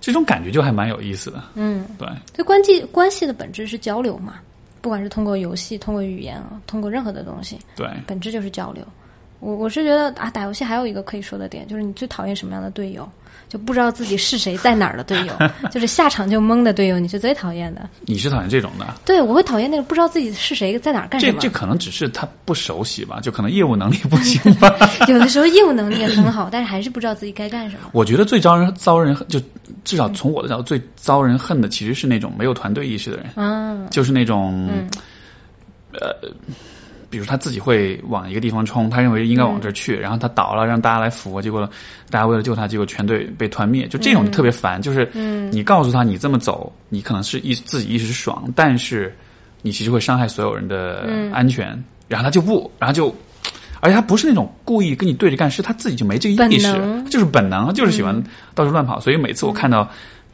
[0.00, 1.42] 这种感觉就还蛮有意思的。
[1.54, 4.36] 嗯，对，这关系关系的本质是交流嘛，
[4.80, 8.82] 不管是通过游戏、通过语言、啊，通过任何的东西，对，本质就是交流。
[9.44, 13.06] 我我是觉得啊，打游戏还有一个可以说的点，就是你最讨厌什么样的队友，
[13.46, 15.34] 就不知道自己是谁在哪儿的队友，
[15.70, 17.86] 就是下场就懵的队友，你是最讨厌的。
[18.06, 18.86] 你是讨厌这种的。
[19.04, 21.34] 对，我会讨厌那个不知道自己是谁在哪儿干什么。
[21.34, 24.74] 这这可能只是他不熟悉吧，就可能业务能力不行吧。
[25.08, 27.90] 有的时候业务能力也很好，但是还是不知道自己该干什么。
[27.92, 29.38] 我觉得最招人遭人恨，就
[29.84, 34.88] 至少从我的角度，最遭人恨的其实是那种没有团队意识的人，嗯就是那种，嗯
[35.92, 36.16] 呃，
[37.14, 41.60] 比如他自己会往一个地方冲，他认为应该往这儿去，然后他倒了，让大家来扶，结果
[42.10, 44.82] 大家为了救他，结果全队被团灭，就这种就特别烦。
[44.82, 49.16] 就是嗯你告诉他你这么走，你可能是一自己一时爽，但是
[49.62, 51.68] 你其实会伤害所有人的嗯安全，
[52.08, 53.14] 然后他就不，然后就。
[53.80, 56.72] 而且他不是那种故意跟你对着干，是他自己就没这个意识
[57.10, 58.18] 就是本能，就是喜欢
[58.54, 58.98] 到处乱跑。
[58.98, 59.86] 所以每次我看到，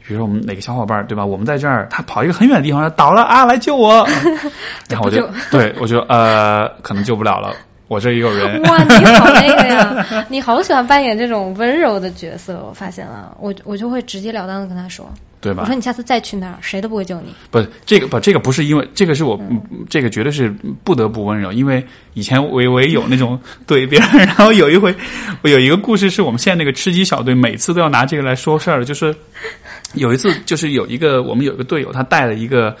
[0.05, 1.25] 比如说我们哪个小伙伴儿，对吧？
[1.25, 4.07] 我们在这儿，他跑一个很远的地方，倒了啊，来救我！
[4.89, 7.53] 然后我就对我就呃，可能救不了了，
[7.87, 8.61] 我这儿也有人。
[8.63, 10.05] 哇，你好那个呀！
[10.27, 15.07] 你好喜欢扮演这种温柔的角色，我发现了，我我就会直截了当的跟他说，
[15.41, 15.75] 对吧我说？
[15.75, 17.33] 你下次再去那儿，谁都不会救你。
[17.49, 21.83] 不，这个不，这个不是因为这个是我，嗯这个绝对是不得不温柔，因为
[22.13, 23.37] 以前我我也有那种
[23.67, 24.95] 怼别人，然后有一回
[25.41, 29.13] 我有一个故事是我们现在那个吃鸡小队每次都要拿这个来说事儿，就是
[29.95, 32.75] 有一次就是有一个我们有一个队友，他带了一个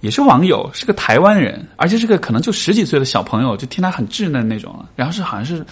[0.00, 5.64] 也是网友，是个台湾人，而且是个可能就十几岁的小朋友，就听他很稚嫩那种，然后是好像是。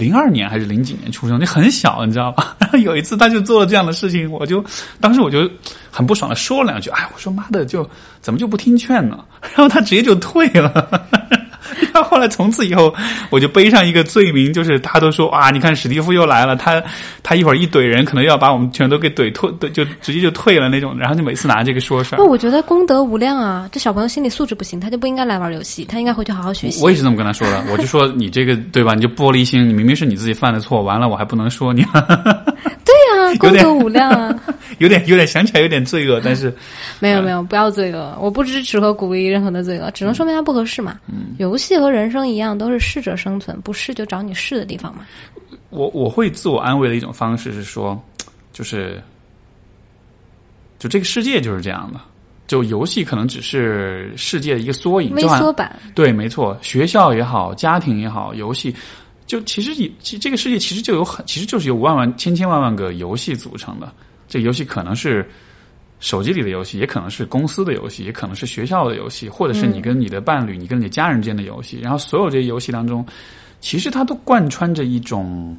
[0.00, 2.56] 零二年还是零几年出生，就很小，你知道吧？
[2.58, 4.64] 然后有一次他就做了这样的事情，我就
[4.98, 5.48] 当时我就
[5.90, 7.88] 很不爽的说了两句，哎，我说妈的，就
[8.22, 9.22] 怎么就不听劝呢？
[9.54, 11.06] 然后他直接就退了。
[12.00, 12.94] 然后后来从此以后，
[13.28, 16.82] 我就背上一个罪名，就是他都说啊，你看史蒂夫又来了，他
[17.22, 20.96] 他一会儿一怼人，可能要把我们全都给怼退，对，就直接就退了那种。
[20.98, 22.24] 然后就每次拿这个说事儿不，。
[22.26, 23.68] 我觉得功德无量啊！
[23.70, 26.82] 这小朋友心理素质不行，他就不应该来玩游戏，他应该回去好好学习。
[26.82, 28.94] 我也是这么跟他说的，我就说你这个对吧？
[28.94, 31.92] 你就玻璃心，你明明是你自己犯的错，完了我还不能说你，对
[33.34, 34.42] 啊，功点德无量啊！
[34.78, 36.52] 有点有点想起来有点罪恶，但是
[37.00, 40.98] 没有没有，不要罪恶，我不支持和鼓励任何的罪恶，只能说明它不合适嘛。
[41.06, 45.06] 嗯游戏和人生一样，都是适者生存，不适就找你适的地方嘛。
[45.70, 48.00] 我我会自我安慰的一种方式是说，
[48.52, 49.00] 就是
[50.78, 52.00] 就这个世界就是这样的，
[52.46, 58.74] 就游戏可能只是世界的一个缩影，微缩版，对，没错，学校也好，家庭也好，游戏，
[59.30, 63.92] 就其实也其这个世界其实就有很，其实就是由万万千千万万个游戏组成的。
[64.26, 65.24] 这个游戏可能是
[66.00, 71.78] 手机里的游戏，也可能是公司的游戏，也可能是学校的游戏，或者是你跟你的伴侣、你跟你的家人之间的游戏。
[71.80, 73.06] 然后所有这些游戏当中，
[73.60, 75.56] 其实它都贯穿着一种，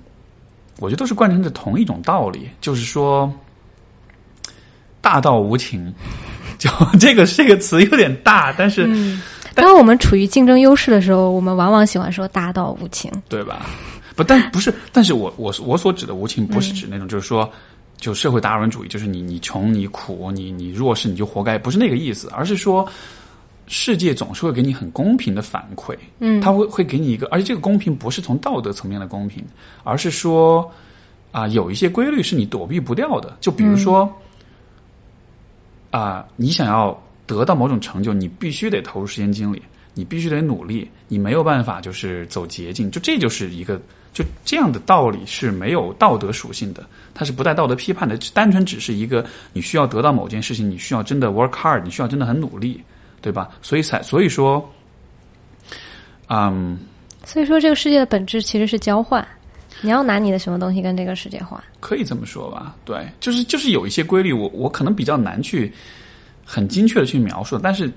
[0.79, 3.33] 我觉得都是贯穿着同一种道理，就是说。
[5.03, 5.91] 大道无情，
[6.59, 6.69] 就
[6.99, 9.19] 这个这个词有点大，但是、嗯，
[9.55, 13.11] 当我们处于竞争优势的时候，我们往往喜欢说大道无情。
[13.29, 13.65] 对吧？
[14.15, 17.49] 不，但不是，但是我我我所指的无情，不是指那种就是说，
[17.97, 22.87] 就社会达尔文主义，就是你你穷你苦你你弱势你就活该，不是那个意思，而是说。
[23.73, 29.41] 世界总是会给你很公平的反馈，嗯，他会会给你一个，而且这个公平不是从道德层面的公平，
[29.85, 30.69] 而是说
[31.31, 34.11] 啊、有一些规律是你躲避不掉的，就比如说
[35.89, 39.61] 啊、你想要得到某种成就，你必须得投入时间精力，
[39.93, 43.81] 你必须得努力，你没有办法就是走捷径，就这就是一个
[44.13, 52.81] 就这样的道理是没有道德属性的，它是不带道德批判的，单纯只是一个你需要得到某件事情，你需要真的 work hard，你需要真的很努力，
[53.21, 53.49] 对吧？
[53.61, 54.69] 所以才所以说，
[56.27, 56.77] 嗯，
[57.23, 59.25] 所以说，这个世界的本质其实是交换。
[59.83, 61.59] 你要拿你的什么东西跟这个世界换？
[61.79, 65.73] 可以这么说吧，对，就是就是有一些规律我，我可能比较难去
[66.45, 67.91] 很精确的去描述，但是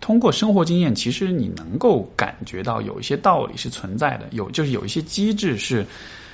[0.00, 5.84] 通过生活经验，其实你能够感觉到有一些道理是存在的，有就是有一些机制是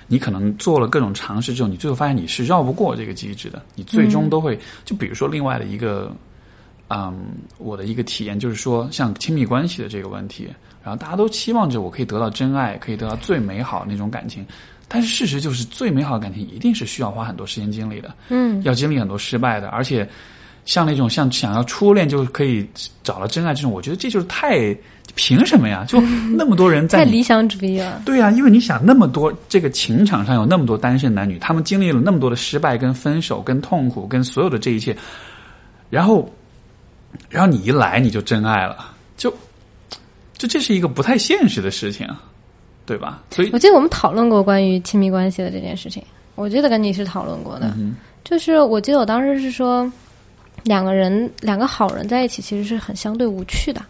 [0.06, 6.14] 你可能做了各种尝试之后，你最后发现你是绕不过这个机制的，你最终都会、就比如说另外的一个。
[6.94, 7.24] 嗯，
[7.56, 10.46] 我的一个体验就是说，像亲密关系的这个问题，
[10.84, 14.44] 然后大家都期望着我可以得到真爱，可以得到最美好那种感情，
[14.88, 20.06] 但是事实就是，最美好的感情一定是需要花很多时间精力的，嗯，要经历很多失败的，而且
[20.64, 22.66] 像那种像想要初恋就可以
[23.02, 24.76] 找到真爱这种，我觉得这就是太
[25.14, 25.84] 凭什么呀？
[25.86, 26.00] 就
[26.36, 28.02] 那么多人在理想主义了。
[28.04, 34.96] 对呀、因为你想那么多，这个情场上有那么多单身男女，他们经历了那么多的失败、跟分手、跟痛苦、跟所有的这一切，
[35.90, 36.30] 然后，
[37.28, 39.30] 然后你一来你就真爱了，就，
[40.38, 42.08] 就这是一个不太现实的事情，
[42.86, 43.22] 对吧？
[43.30, 46.02] 所以我记得我们讨论过关于亲密关系的这件事情，
[46.36, 47.74] 我记得跟你是讨论过的。
[47.76, 49.90] 嗯就是我记得我当时是说，
[50.62, 53.82] 两个人两个好人在一起其实是很相对无趣的。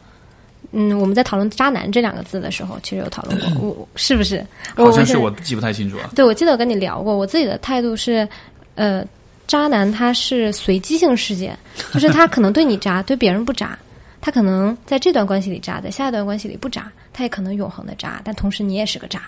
[0.74, 4.42] 嗯，我们在讨论“渣男”这两个字的时候，其实有讨论过，我我是不是？
[4.74, 6.10] 好像是我我记不太清楚啊。
[6.14, 8.26] 对，我记得我跟你聊过，我自己的态度是，
[8.74, 9.04] 呃，
[9.46, 11.58] 渣男他是随机性事件，
[11.92, 13.78] 就是他可能对你渣， 对别人不渣，
[14.22, 19.20] 他可能在这段关系里渣，在下一段关系里不渣，他也可能永恒的渣，但同时你也是个渣。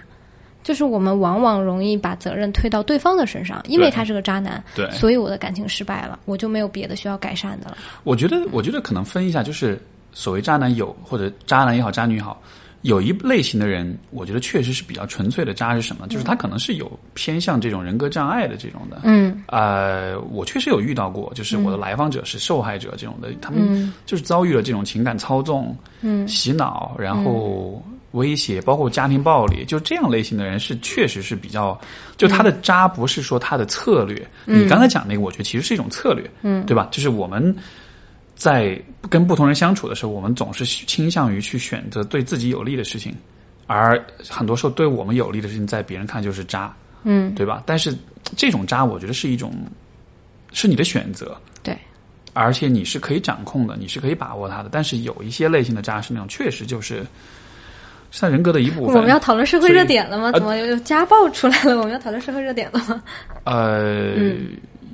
[0.65, 4.91] 就是我们往往容易把责任推到对方的身上，因为他是个渣男，对。
[4.91, 7.77] 所以我的感情失败了，我就没有别的需要改善的了。
[8.03, 9.79] 我觉得，我觉得可能分一下，就是
[10.13, 12.41] 所谓渣男有或者渣男也好，渣女也好，
[12.81, 16.09] 有一类型的人，我觉得确实是比较纯粹的渣是什么？
[16.09, 19.01] 就是他可能是有偏向这种人格障碍的这种的。
[19.05, 19.43] 嗯。
[19.49, 23.93] 呃，我确实有遇到过，就是我的来访者是受害者这种的，他们嗯。
[24.07, 26.27] 就是遭遇了这种情感操纵、嗯。
[26.27, 27.83] 洗脑，然后
[28.15, 31.79] 威胁，包括家庭暴力，就这样类型的人是确实是比较，
[32.17, 36.89] 就他的渣不是说他的策略，你刚才讲那个，我觉得其实是一种策略，嗯，对吧？
[36.91, 37.55] 就是我们
[38.35, 43.15] 在跟不同人相处的时候，我们总是倾向于去选择对自己有利的事情，
[43.67, 47.63] 而很多时候对我们有利的事情，在别人看就是渣，嗯，对吧？
[47.67, 47.97] 但是
[48.37, 49.53] 这种渣，我觉得是一种
[50.53, 51.77] 是你的选择，对，
[52.33, 54.69] 而且你是可以掌控的，你是可以把握它的。
[54.71, 57.05] 但是有一些类型的渣是那种确实就是
[58.15, 58.95] 是他人格的一部分。
[58.95, 60.27] 我们要讨论社会热点了吗？
[60.27, 61.77] 呃怎么又家暴出来了？
[61.83, 63.03] 我们要讨论社会热点了吗？
[63.43, 64.15] 呃，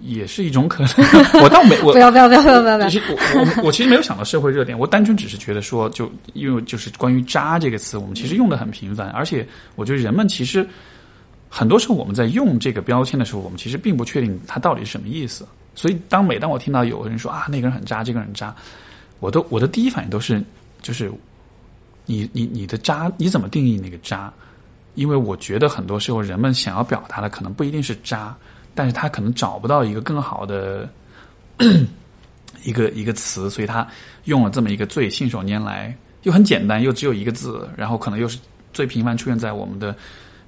[0.01, 0.91] 也是一种可能。
[1.45, 2.99] 我倒没我不要不要不要不要不要不要其！
[2.99, 9.47] 实我我我其实没有想到社会热点，我单纯只是觉得说，就因为就是关于“渣”这个词，我们其实用的很频繁，而且
[9.77, 10.66] 我觉得人们其实
[11.51, 15.47] 很多时候我们在用这个标签的时候，我们其实并不确定它到底是什么意思。
[15.75, 18.55] 所以当每当我听到有人说啊那个人很渣，这个人很渣，
[19.18, 20.43] 我都我的第一反应都是
[20.81, 21.12] 就是
[22.11, 24.32] 你你你的渣你怎么定义那个渣？
[24.96, 28.36] 因为我觉得很多时候人们想要表达的可能不一定是渣，
[28.74, 30.88] 但是他可能找不到一个更好的
[32.64, 33.86] 一个一个词，所以他
[34.24, 38.36] 用了这么一个最信手拈来又很简单又只有一个字，然后可能又是
[38.72, 39.94] 最频繁出现在我们的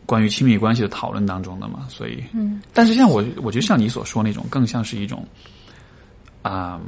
[0.04, 5.24] 关于亲密关系的讨论当中的嘛，所以，嗯，但是像我我觉得像你所说那种，更像是一种，
[6.42, 6.80] 啊、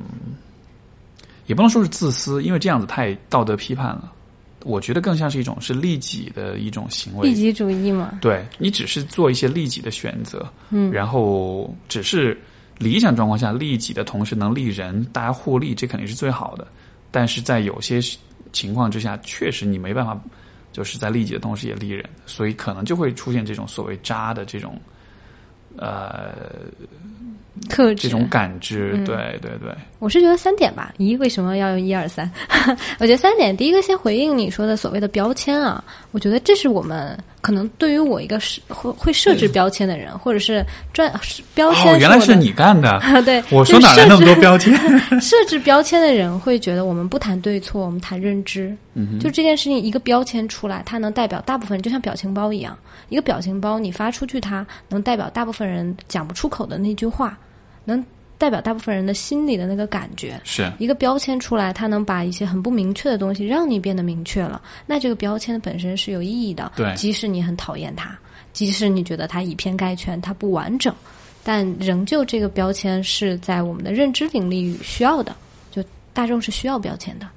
[1.46, 4.10] 也不能说是自私，因为这样子太道德批判了。
[4.64, 10.90] 我觉得更像是一种是利己的一种行为，利己主义嘛，对你只是做一些利己的选择，嗯。
[10.90, 12.36] 然后只是
[12.78, 16.66] 理想状况下利己的同时能利人，大家互利，这肯定是最好的。
[17.10, 18.00] 但是在有些
[18.52, 20.18] 情况之下，确实你没办法，
[20.72, 24.80] 就是在利己的同时也利人，所以可能就会出现这种所谓渣的这种，
[25.76, 26.34] 呃，
[27.68, 28.92] 特质这种感知。
[28.94, 30.92] 嗯对对对，我是觉得三点吧。
[30.98, 32.30] 一为什么要用一二三？
[32.98, 35.82] 我觉得三点，第一个先回应你说的所谓的标签啊，
[36.12, 41.12] 我觉得这是我们可能对于我一个是会会设置标签的人，或者是专
[41.54, 43.00] 标签哦，原来是你干的。
[43.24, 44.74] 对，我说哪来那么多标签？
[45.20, 48.74] 设置标签的人会觉得我们不谈对错，我们谈认知。
[48.96, 52.78] 嗯就这件事情一个标签出来，它能代表大部分人，就像表情包一样，
[53.08, 57.36] 一个表情包你发出去，它能代表大部分人讲不出口的那句话，
[57.84, 58.04] 能
[58.36, 60.40] 代表大部分人的心里的那个感觉。
[60.44, 66.72] 是一个标签出来，它能把一些很不明确的东西让你变得明确了，那这个标签本身是有意义的。
[66.76, 68.18] 对即使你很讨厌它，
[68.52, 70.94] 即使你觉得它以偏概全，它不完整，
[71.42, 75.34] 但仍旧这个标签是在我们的认知领域需要的，
[75.70, 75.82] 就
[76.12, 77.28] 大众是需要标签的，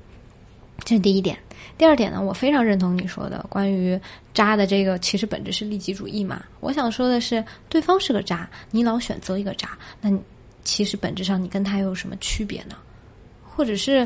[0.84, 1.38] 这是第一点。
[1.78, 4.00] 第二点呢，我非常认同你说的关于
[4.34, 6.44] 渣的这个，其实本质是利己主义嘛。
[6.60, 10.20] 我想说的是，对方是个渣，你老选择一个渣，那你
[10.68, 12.76] 其实本质上你跟他有什么区别呢？
[13.42, 14.06] 或者是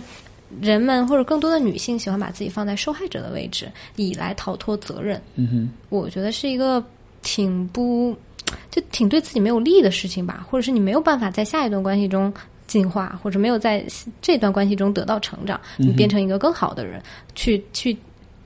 [0.61, 5.19] 人们或者更多的女性喜欢把自己放在受害者的位置，以来逃脱责任。
[5.35, 6.83] 嗯哼，我觉得是一个
[7.23, 8.15] 挺不
[8.69, 12.31] 就挺对自己没有利的事情吧，或者是你没有办法在下一段关系中
[12.67, 13.83] 进化，或者没有在
[14.21, 17.01] 这段关系中得到成长，你变成一个更好的人，
[17.33, 17.97] 去去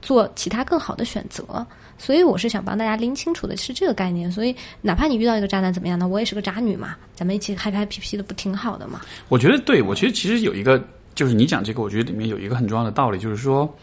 [0.01, 1.67] 做其他更好的选择。
[1.97, 4.31] 所以我是想帮大家拎清楚的是这个概念。
[4.31, 6.07] 所以哪怕你遇到一个渣男怎么样呢？
[6.07, 9.01] 我也是个渣女嘛，咱们一起嗨嗨皮皮的不挺好的嘛？
[9.29, 10.83] 我觉得对，我觉得其实有一个，
[11.13, 13.73] 就是你讲这个，我觉得里面有一个很重要的道理，就是说，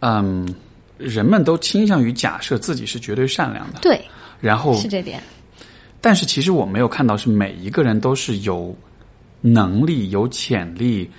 [0.00, 0.48] 嗯，
[0.96, 4.00] 人们都倾向于假设自己是绝对善良的，对，
[4.40, 5.22] 然后是这点。
[6.00, 8.74] 但是其实我没有看到是每一个人都是有
[9.42, 11.10] 能力、有潜力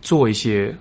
[0.00, 0.74] 做一些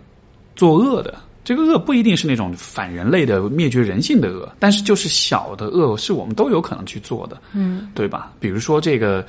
[0.56, 1.14] 作恶的。
[1.50, 8.32] 这个恶不一定是那种反人类的、灭绝人性的恶，但是就是小的恶是我们都有可能去做的，嗯，对吧？
[8.39, 9.26] 比如说这个。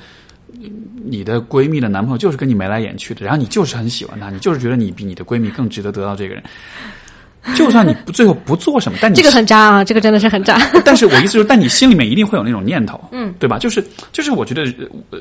[1.05, 6.43] 你的闺蜜的男朋友就是跟你眉来眼去的，然后你就是很喜欢他，你就是觉得你比你的闺蜜更值得得到这个人。
[7.55, 10.59] 就算你不最后不做什么，但你 这个很渣啊，这个真的是很渣。
[10.83, 13.57] 但是我意思就是，但你心里面一定会有那种念头，嗯，对吧？
[13.57, 14.63] 就是就是，我觉得，
[15.11, 15.19] 呃，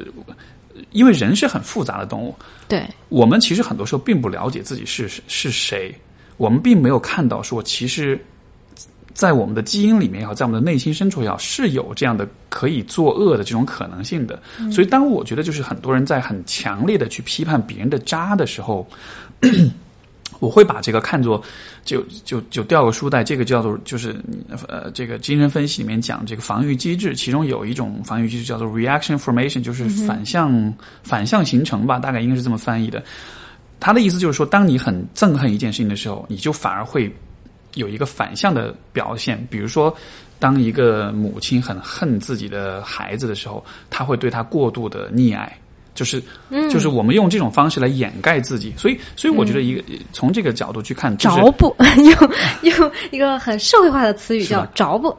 [0.91, 2.35] 因为人是很复杂的动物，
[2.67, 5.95] 对，我们其实很多时候并不了解自己是是谁，
[6.41, 8.19] 我们并没有看到说，其实，
[9.13, 14.41] 在我们的基因里面也好，在我们的内心深处也好，是有这样的可以作恶的这种可能性的。
[14.73, 18.89] 所以，当我觉得就是很多人在很强烈的去批判别人的渣的时候，
[20.41, 21.43] 我会把这个看作
[21.85, 24.17] 就就就掉个书袋，这个叫做就是
[24.67, 30.73] 呃，这个精神分析里面讲这个防御机制，其中有一种防御机制叫做 reaction formation，就是反向、
[31.03, 33.05] 反向形成吧，大概应该是这么翻译的。
[33.81, 37.13] 他的意思就是说，当你很憎恨一件事情的时候，你就反而会
[37.75, 39.93] 有一个反向的表现，比如说。
[40.43, 45.55] 当一个母亲很恨自己的孩子的时候，他会对他过度的溺爱，
[45.95, 46.23] 就是，
[46.71, 55.15] 就是我们用这种方式来掩盖自己，所以，所以我觉得一个、从这个角度去看，就是着不 用用一个很社会化的词语叫着不。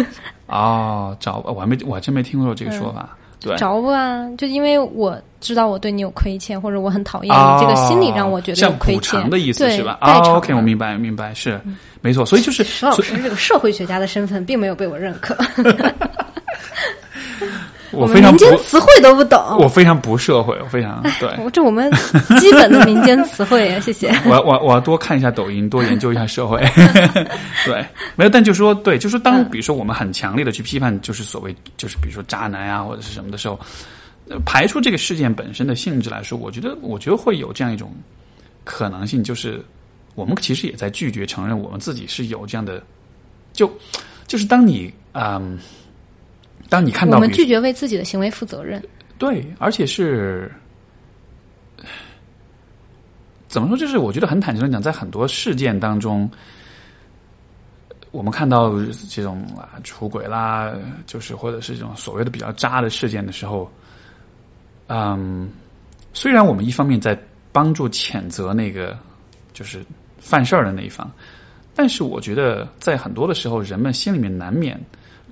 [0.48, 9.00] 哦，着我还没我还真没听过这个说法，对，着不啊，就因为我知道我对你有亏欠，或者我很讨厌哦你，这个心理让我觉得有像亏欠。
[9.00, 9.98] 补偿的意思是吧？
[10.00, 11.60] 啊，OK，我明白明白，是
[12.00, 15.94] 没错，所以就是石老师这个社会学家的身份并没有被我认可，们
[17.92, 19.38] 我非常不民间词汇都不懂。
[19.58, 21.50] 我非常不社会，我非常对。
[21.52, 21.90] 这我们
[22.40, 24.08] 基本的民间词汇，谢谢。
[24.24, 26.58] 我我我要多看一下抖音，多研究一下社会。
[27.64, 27.86] 对，
[28.16, 33.60] 没有，但就说对，就说当比如说我们很强烈的去批判，就是所谓就是比如说渣男啊或者是什么的时候，
[34.28, 37.92] 呃排除这个事件本身的性质来说，我觉得我觉得会有这样一种
[38.64, 39.62] 可能性，就是
[40.14, 42.82] 我们其实也在拒绝承认我们自己是有这样的，
[43.52, 43.70] 就
[44.26, 45.58] 就是当你嗯。
[46.72, 48.82] 当你看到我们拒绝为自己的行为负责任。
[49.18, 50.50] 对，而且是
[53.46, 53.76] 怎么说？
[53.76, 56.26] 就是我觉得很坦诚的讲，在很多事件当中，
[58.10, 58.72] 我们看到
[59.10, 60.72] 这种啊出轨啦，
[61.04, 63.70] 就是或者是这种所谓的比较渣的事件的时候，
[64.86, 65.50] 嗯，
[66.14, 67.14] 虽然我们一方面在
[67.52, 68.98] 帮助谴责那个
[69.52, 69.84] 就是
[70.16, 71.12] 犯事儿的那一方，
[71.74, 74.80] 但是我觉得在很多的时候，人们心里面难免。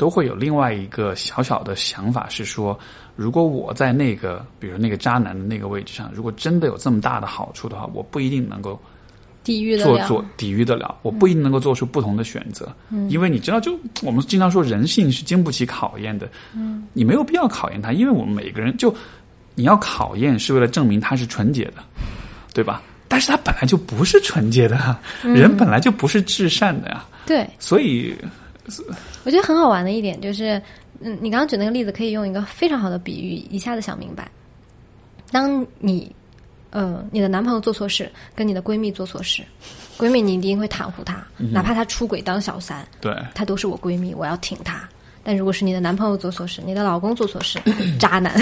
[0.00, 2.78] 都会有另外一个小小的想法，是说，
[3.16, 8.80] 如果我在那个，比如那个渣男的那个位置上，如果真的有这么大的好处的话，我不一定能够
[9.44, 18.94] 抵御得了，做做抵御得了，我不一定能够做出不同的选择，嗯，因为你知道，就我们经常说人性是经不起考验的，嗯，你没有必要考验他，因为我们每个人就
[19.54, 21.84] 你要考验是为了证明他是纯洁的，
[22.54, 22.80] 对吧？
[23.06, 28.16] 但是他本来就不是纯洁的，人本来就不是至善的呀，对，所以。
[29.24, 30.60] 我觉得很好玩的一点就是，
[31.00, 34.30] 嗯，你刚刚举那个例子可以用一个非常好的比喻，一下子想明白。
[35.30, 36.10] 当你，
[36.70, 39.42] 呃，你的男朋友做错事，跟你的闺蜜做错事，
[39.98, 44.88] 闺蜜你一定会袒护她，嗯哪怕她出轨当小三，对，她都是我闺蜜，我要挺她。
[45.22, 47.60] 但如果是你的男朋友做错事，你的老公做错事，
[48.00, 48.40] 渣男，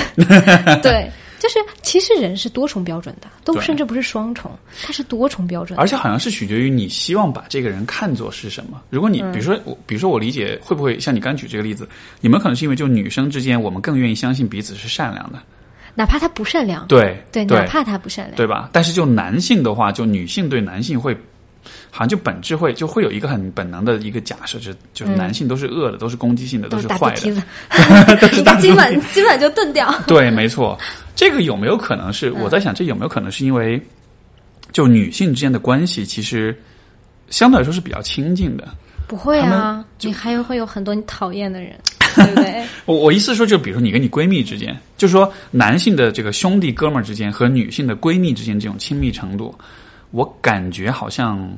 [0.81, 4.51] 对，就是其实人是多重标准的，都甚至不是双重，
[4.83, 5.81] 它是多重标准的。
[5.81, 8.83] 而且好像是取决于你希望把这个人看作是什么。
[8.91, 11.89] 如果你比如说我，比如说我理解会不会像你刚举这个例子，
[12.21, 15.39] 你们可能是因为就女生之间，我们更愿意相信彼此是善良的，
[15.95, 18.69] 哪怕他不善良，对对，对哪怕他不善良，对吧？
[18.73, 21.15] 但是就男性的话，就女性对男性会，
[21.91, 27.21] 好像就本质会就会有一个很本能的一个假设，就就是男性都是恶的，都是攻击性的，都是是坏的。
[28.61, 29.95] 今晚今晚就炖掉。
[30.07, 30.79] 对，没错。
[31.19, 33.83] 这个有没有可能是我在想，这有没有可能是因为
[34.71, 36.57] 就女性之间的关系其实
[37.29, 38.69] 相对来说是比较亲近的？
[39.09, 41.77] 不会啊，你还有会有很多你讨厌的人，
[42.15, 42.65] 对不对？
[42.85, 49.53] 我我意思是说，就比如说你跟你闺蜜之间，就是说男性的这个兄弟哥们儿之间和女性的闺蜜之间这种亲密程度，
[50.13, 51.53] 我感觉好像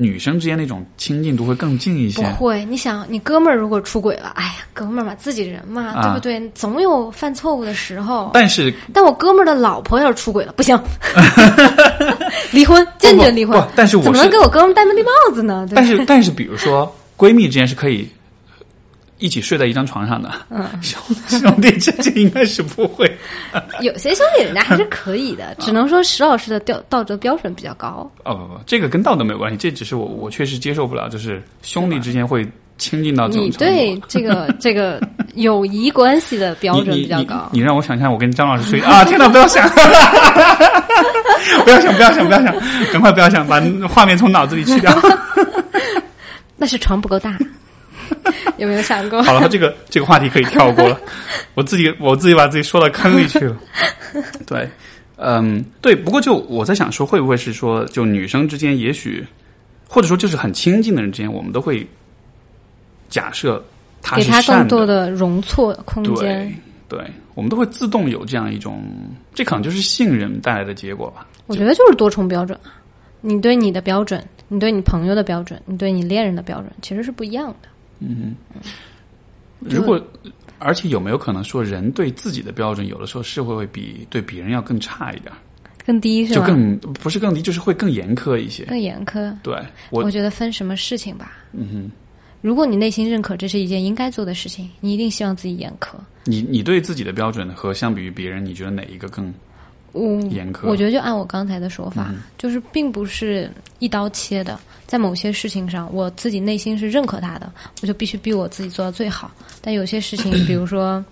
[0.00, 2.28] 女生之间那种亲近度会更近一些不。
[2.46, 6.48] 会，你想，你哥们儿如果出轨了，哎呀，哥们儿嘛，自己人嘛，啊对不对？
[6.54, 8.30] 总有犯错误的时候。
[8.32, 10.80] 但是但我哥们儿的老婆要是出轨了，不行，
[12.52, 13.72] 离婚，坚决离婚不不。
[13.74, 15.66] 但是我怎么能给我哥们儿戴绿帽子呢？
[15.68, 18.08] 对但是但是，比如说闺蜜之间是可以
[19.18, 23.10] 一起睡在一张床上的，嗯兄兄弟之间应该是不会。
[23.82, 28.10] 有些兄弟人家还是可以的， 只能说石老师的道道德标准比较高。
[28.24, 32.46] 哦不不，这个跟道德没有关系，这只是我我确实接受不了，就是兄弟之间会
[32.78, 33.50] 亲近到这种。
[33.58, 35.00] 对这个 这个
[35.34, 37.60] 友谊关系的标准比较高你。
[37.60, 39.04] 让我想象，我跟张老师睡啊！
[39.04, 39.68] 天哪，不要想，
[41.64, 42.54] 不要想，不要想，不要想，
[42.92, 44.96] 赶快不要想，把画面从脑子里去掉。
[46.56, 47.36] 那是床不够大，
[48.58, 49.22] 有没有想过？
[49.24, 51.00] 好了，这个这个话题可以跳过了。
[51.54, 53.56] 我自己我自己把自己说到坑里去了。
[54.46, 54.68] 对，
[55.16, 55.94] 嗯，对。
[55.94, 59.26] 不过就我在想说，会不会是说，就女生之间，也许
[59.88, 61.86] 或者说就是很亲近的人之间，我们都会
[63.08, 63.62] 假设
[64.02, 66.52] 他给他更多的容错空间
[66.88, 66.98] 对。
[66.98, 68.82] 对，我们都会自动有这样一种，
[69.34, 71.26] 这可能就是信任带来的结果吧。
[71.46, 72.72] 我觉得就是多重标准啊。
[73.20, 77.68] 你对你的标准，你对你朋友的标准，你对你恋人的标准，其实是不一样的。
[79.60, 80.00] 如果，
[80.58, 85.32] 而且有没有可能说，人对自己的标准，有的时候是会会比对别人要更差一点，
[85.84, 86.40] 更低是吧？
[86.40, 88.64] 就更不是更低，就是会更严苛一些。
[88.64, 89.34] 更严苛。
[89.42, 89.54] 对
[89.90, 91.32] 我我觉得分什么事情吧。
[91.52, 91.90] 嗯哼，
[92.40, 95.96] 如果你内心认可这是一件应该做的事情，你一定希望自己严苛。
[96.24, 99.32] 你你对自己的标准和相比于别人，你觉得哪一个更
[99.92, 100.68] 我严苛？
[100.68, 107.50] 我觉得就按我刚才的说法，就是并不是一刀切的，在某些事情上，我自己内心是认可他的，
[107.82, 109.30] 我就必须逼我自己做到最好。
[109.60, 111.04] 但有些事情， 比如说，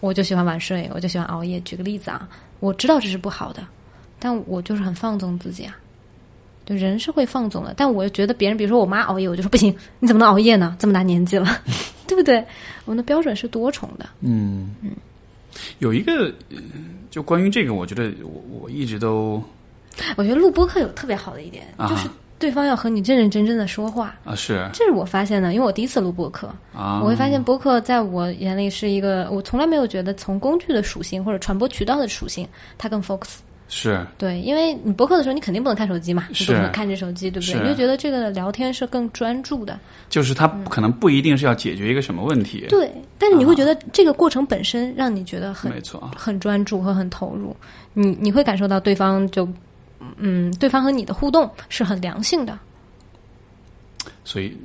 [0.00, 1.60] 我就喜欢晚睡，我就喜欢熬夜。
[1.60, 2.28] 举个例子啊，
[2.60, 3.62] 我知道这是不好的，
[4.18, 5.76] 但我就是很放纵自己啊。
[6.64, 10.76] 就人是会放纵的，但我又觉得别人，比如说我妈熬夜，我就说不行，你怎么能熬夜呢？
[10.80, 11.46] 这么大年纪了，
[12.08, 12.44] 对不对？
[12.84, 14.04] 我们的标准是多重的。
[14.20, 14.90] 嗯嗯，
[15.78, 16.56] 有一个呃
[17.10, 19.42] 就关于这个，我觉得我我一直都
[20.16, 24.14] 我觉得录播课有特别好的一点，啊就是对方要和你认认真真的说话。
[24.24, 32.46] 啊是这是我发现的，因为我第一次录播客，啊，我会发现播客在我眼里是一个，我从来没有觉得从工具的属性或者传播渠道的属性，
[32.76, 33.36] 它更 focus。
[33.68, 37.60] 是对，因为你博客的时候，你肯定不能看手机嘛，你是不可能看着手机，对不对？
[37.60, 39.78] 你就觉得这个聊天是更专注的。
[40.08, 47.56] 就是它可能不一定是要解决一个什么问题，对，但是你会觉得这个过程本身让你觉得很没错，很专注和很投入，
[47.92, 49.48] 你你会感受到对方就，
[50.16, 52.56] 嗯，对方和你的互动是很良性的。
[54.24, 54.56] 所以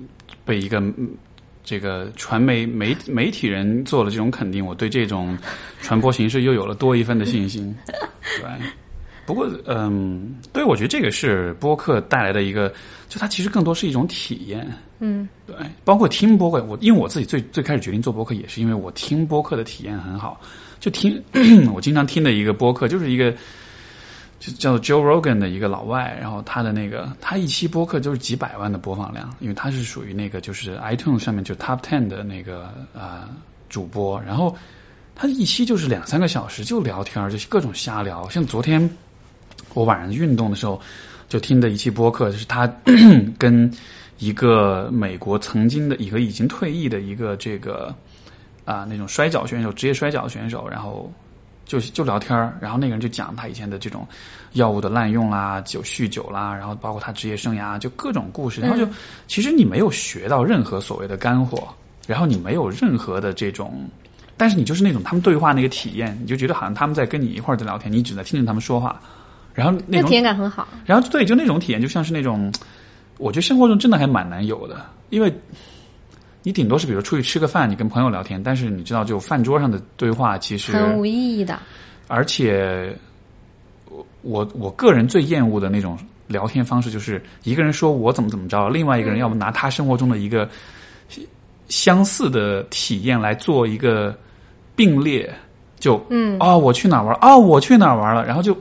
[0.45, 1.09] 被一个嗯
[1.63, 5.35] 这个传媒媒媒体人做了这种肯定，我对这种
[5.81, 7.75] 传播形式又有了多一份的信心。
[8.39, 8.43] 对，
[9.25, 12.73] 不过嗯，对我觉得这个是播客带来的一个，
[13.07, 14.67] 就它其实更多是一种体验。
[14.99, 20.39] 嗯，对，包括听播客，我因为我自己最最开始决定做播客，也是因为我听播客的体验很好。
[20.79, 21.21] 就听
[21.73, 23.31] 我经常听的一个播客，就是一个
[24.39, 33.29] 就叫做 Joe Rogan 的一个老外，然后他的那个他一期播客就是几百万的播放量，因为他是属于那个就是 iTunes 上面就 Top Ten 的那个呃
[33.69, 34.55] 主播，然后
[35.15, 38.27] 他一期就是两三个小时就聊天，就是各种瞎聊。
[38.29, 38.89] 像昨天
[39.73, 40.79] 我晚上运动的时候
[41.29, 42.67] 就听的一期播客，就是他
[43.39, 43.71] 跟
[44.19, 47.93] 一个美国曾经的一个已经退役的一个这个
[48.65, 51.11] 啊、那种摔跤选手，职业摔跤选手，然后
[51.65, 54.07] 就就聊天儿然后那个人就讲他以前的这种
[54.53, 58.87] 药物的滥用啦、酒酗酒啦，然后包括他职业生涯，就各种故事，然后就、
[59.27, 61.67] 其实你没有学到任何所谓的干货，
[62.05, 63.89] 然后你没有任何的这种。
[64.37, 69.01] 但是你就是那种他们对话那个体验，你就觉得好像他们在跟你一块儿在聊天，你只在听着他们说话，
[69.53, 70.67] 然后那种那体验感很好。
[70.85, 72.51] 然后对，就那种体验，就像是那种，
[73.17, 75.33] 我觉得生活中真的还蛮难有的，因为
[76.43, 81.59] 你顶多是比如出去吃个饭，你跟朋友聊天，但是你知道，就饭桌上的对话其实很无意义的。
[82.07, 82.95] 而且，
[83.85, 85.97] 我我我个人最厌恶的那种
[86.27, 90.49] 聊天方式，就是一个人说我怎么怎么着，另外一个人要么拿他生活中的一个
[91.69, 94.13] 相似的体验来做一个
[94.75, 95.31] 并列，
[95.79, 98.57] 就嗯，哦我去哪儿玩啊、哦我去哪儿玩了，然后就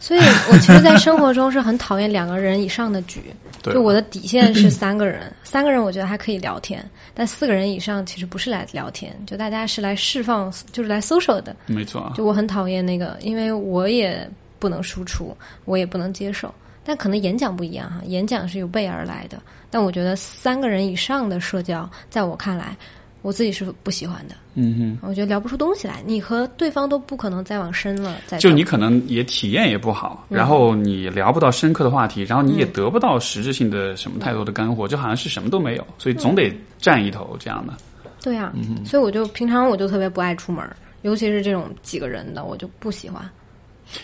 [0.00, 0.20] 所以
[0.50, 3.22] 我其实，在生活中是很讨厌两个人以上的局。
[3.62, 6.82] 对就我的底线是 三个人，三个人我觉得还可以聊天，
[7.12, 11.54] 但四个人以上其实不是来聊天，就大家是来释放，就是来 social 的。
[11.66, 14.26] 没错啊，就我很讨厌那个，因为我也
[14.58, 15.36] 不能输出，
[15.66, 16.52] 我也不能接受。
[16.82, 19.38] 但可能演讲不一样哈，演讲是有备而来的。
[19.70, 22.74] 但我觉得三个人以上的社交，在我看来，
[23.22, 24.34] 我自己是不喜欢的。
[24.54, 25.08] 嗯哼。
[25.08, 28.16] 我觉得聊不出东西来，你和对方都不可能再往深了。
[28.26, 37.74] 再就你可能也体验也不好，然后你聊不到深刻的话题，然后你也得不到实质性的什么太多的干货，就好像是什么都没有，所以总得占一头这样的。
[38.22, 38.52] 对呀、
[38.84, 40.62] 所以我就平常我就特别不爱出门，
[41.02, 43.22] 尤其是这种几个人的，我就不喜欢。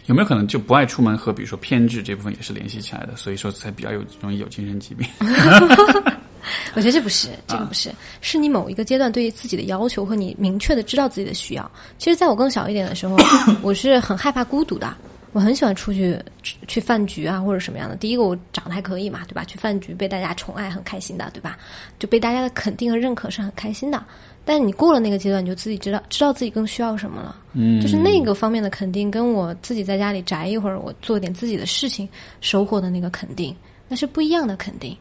[0.06, 5.06] 有没有可能就不爱出门和比如说偏执这部分也是联系起来的，所以说才比较有容易有精神疾病？
[6.74, 7.90] 我觉得这不是，这个不是，
[8.20, 11.70] 是你某一个阶段对于自己的要求和你明确的知道自己的需要。
[11.98, 13.16] 其实，在我更小一点的时候，
[13.62, 14.96] 我是很害怕孤独的。
[15.32, 16.18] 我很喜欢出去
[16.66, 17.94] 去饭局啊，或者什么样的。
[17.94, 19.44] 第一个，我长得还可以嘛，对吧？
[19.44, 21.58] 去饭局被大家宠爱，很开心的，对吧？
[21.98, 24.02] 就被大家的肯定和认可是很开心的。
[24.46, 27.36] 但你过了那个阶段，你就自己知道知道自己更需要什么了。
[27.52, 32.08] 嗯，就是那个方面的肯定，跟我自己在家里宅一会儿，我做点自己的事情
[32.40, 33.54] 收获的那个肯定，
[33.88, 34.96] 那是不一样的肯定。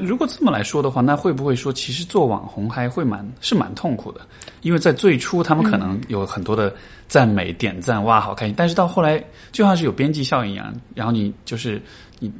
[0.00, 4.20] 如果这么来说的话，那会不会说，其实做网红还会蛮是蛮痛苦的？
[4.62, 6.74] 因为在最初，他们可能有很多的
[7.08, 8.54] 赞美、点赞，哇，好开心。
[8.56, 11.80] 但是到后来，就像是有边际效应一样，然后你就是
[12.18, 12.32] 你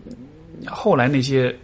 [0.66, 1.54] 后来那些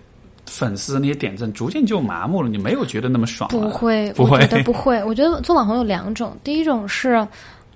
[0.46, 3.58] 粉丝那些点赞，逐渐就麻木了，你没有觉得那么爽了。
[3.58, 5.02] 不会，不会我觉得不会。
[5.02, 7.26] 我觉得做网红有两种，第一种是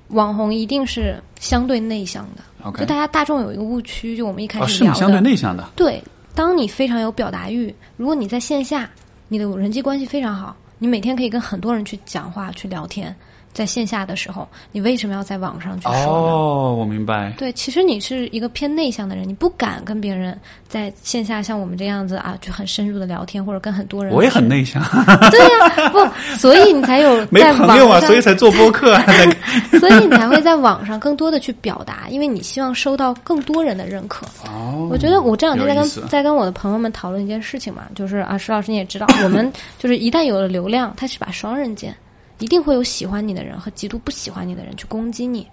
[0.08, 2.42] 网红一定是相对内向的
[2.78, 5.06] 就大家大众有一个误区，就我们一开哦，始聊的，是吗？
[5.06, 6.02] 相对内向的，对，
[6.36, 8.90] 当你非常有表达欲，如果你在线下，
[9.26, 13.16] 你的人际关系非常好，你每天可以跟很多人去讲话、去聊天，
[13.56, 16.04] 在线下的时候，你为什么要在网上去说呢？
[16.06, 17.32] 哦，我明白。
[17.38, 20.38] 对，其实你是一个偏内向的人，你不敢跟别人
[20.68, 24.12] 在线下像我们这样子啊，就很深入的聊天，或者跟很多人。
[24.14, 24.82] 我也很内向，
[25.32, 29.06] 对呀、不，所以你才有 没朋友啊，所以才做播客啊。
[29.80, 34.26] 所以你才会在网上更多的去表达，因为你希望收到更多人的认可。
[34.46, 41.94] 哦，我觉得我这两天在跟在跟我的朋友们讨论一件事情嘛，就是啊，石老师你也知道，我们就是一旦有了流量，它是把双刃剑，
[42.38, 45.46] 一定会有喜欢你的人和极度不喜欢你的人去攻击你。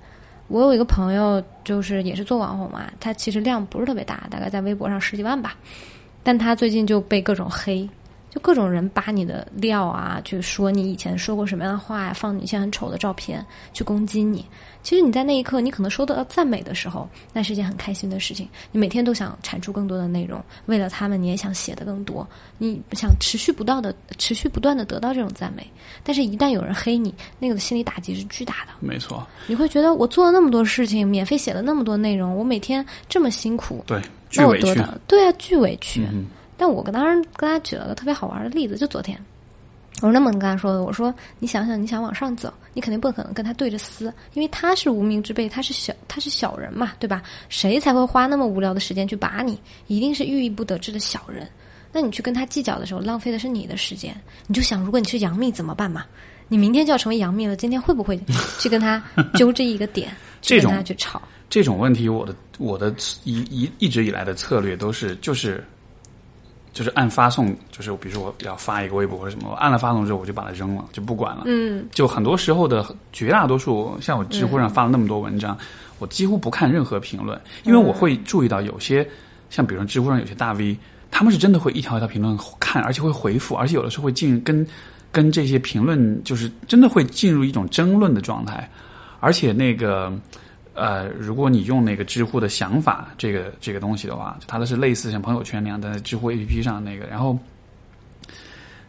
[0.48, 5.56] 我有一个朋友，就是也是做网红嘛，他其实量不是特别大，大概在微博上十几万吧，
[6.22, 7.90] 但他最近就被各种黑，
[8.34, 14.44] 就各种人扒你的料啊，去说你以前说过什么样的话呀，放你一些很丑的照片去攻击你。
[14.82, 18.50] 其实你在那一刻，你可能收到赞美的时候，那是一件很开心的事情。
[18.72, 22.28] 你每天都想产出更多的内容，为了他们，你也想写的更多，
[22.58, 25.66] 你想持续不到的、持续不断的得到这种赞美。
[26.04, 28.72] 但是，一旦有人黑你，那个心理打击是巨大的。
[28.80, 34.66] 没错，你会觉得我做了那么多事情，免费写了那么多内容，我每天这么辛苦，对，巨委屈。
[34.66, 36.02] 那我得到对啊，巨委屈。
[36.12, 36.26] 嗯
[36.64, 39.20] 但我跟当时跟他举了个特别好玩的例子，就昨天，
[40.02, 47.22] 我是那么跟他说的，我说你想想，你想往上走，你肯定不可能跟他对着撕，因为他是无名之辈，他是小他是小人嘛，对吧？
[47.50, 49.60] 谁才会花那么无聊的时间去把你？
[49.88, 51.46] 一定是郁郁不得志的小人。
[51.92, 54.16] 那你去跟他计较的时候，浪费的是你的时间。
[54.48, 56.06] 你就想，如果你是杨幂怎么办嘛？
[56.48, 58.18] 你明天就要成为杨幂了，今天会不会
[58.58, 59.04] 去跟他
[59.34, 61.22] 揪这一个点，去跟这种他去吵？
[61.50, 62.96] 这种问题，我的我的
[63.26, 65.64] 一一一直以来的策略都是就是
[66.74, 71.44] 就是按发送，就是比如说我要发一个微博或者什么，我按了发送之后我就把它扔了，就不管了。
[71.46, 75.56] 嗯，就很多时候的绝大多数，像我知乎上发了那么多文章，
[76.00, 79.08] 我几乎不看任何评论，因为我会注意到有些
[79.50, 80.76] 像比如说知乎上有些大 V，
[81.12, 84.66] 他们是真的会一条一条评论看，而且会回复，而且有的时候会进跟
[85.12, 88.68] 跟这些评论就是真的会进入一种争论的状态，
[89.20, 90.12] 而且那个。
[90.74, 97.38] 呃，如果你用那个知乎的想法这个这个东西的话，它的是类似像朋友圈那样的知乎 APP 上那个，然后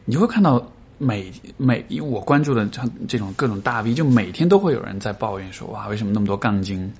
[0.04, 0.66] 你会看到
[0.96, 6.90] 每每因为我关注的这这种各种大 V，就每天都会有人在抱怨说，哇，为什么那么多杠精？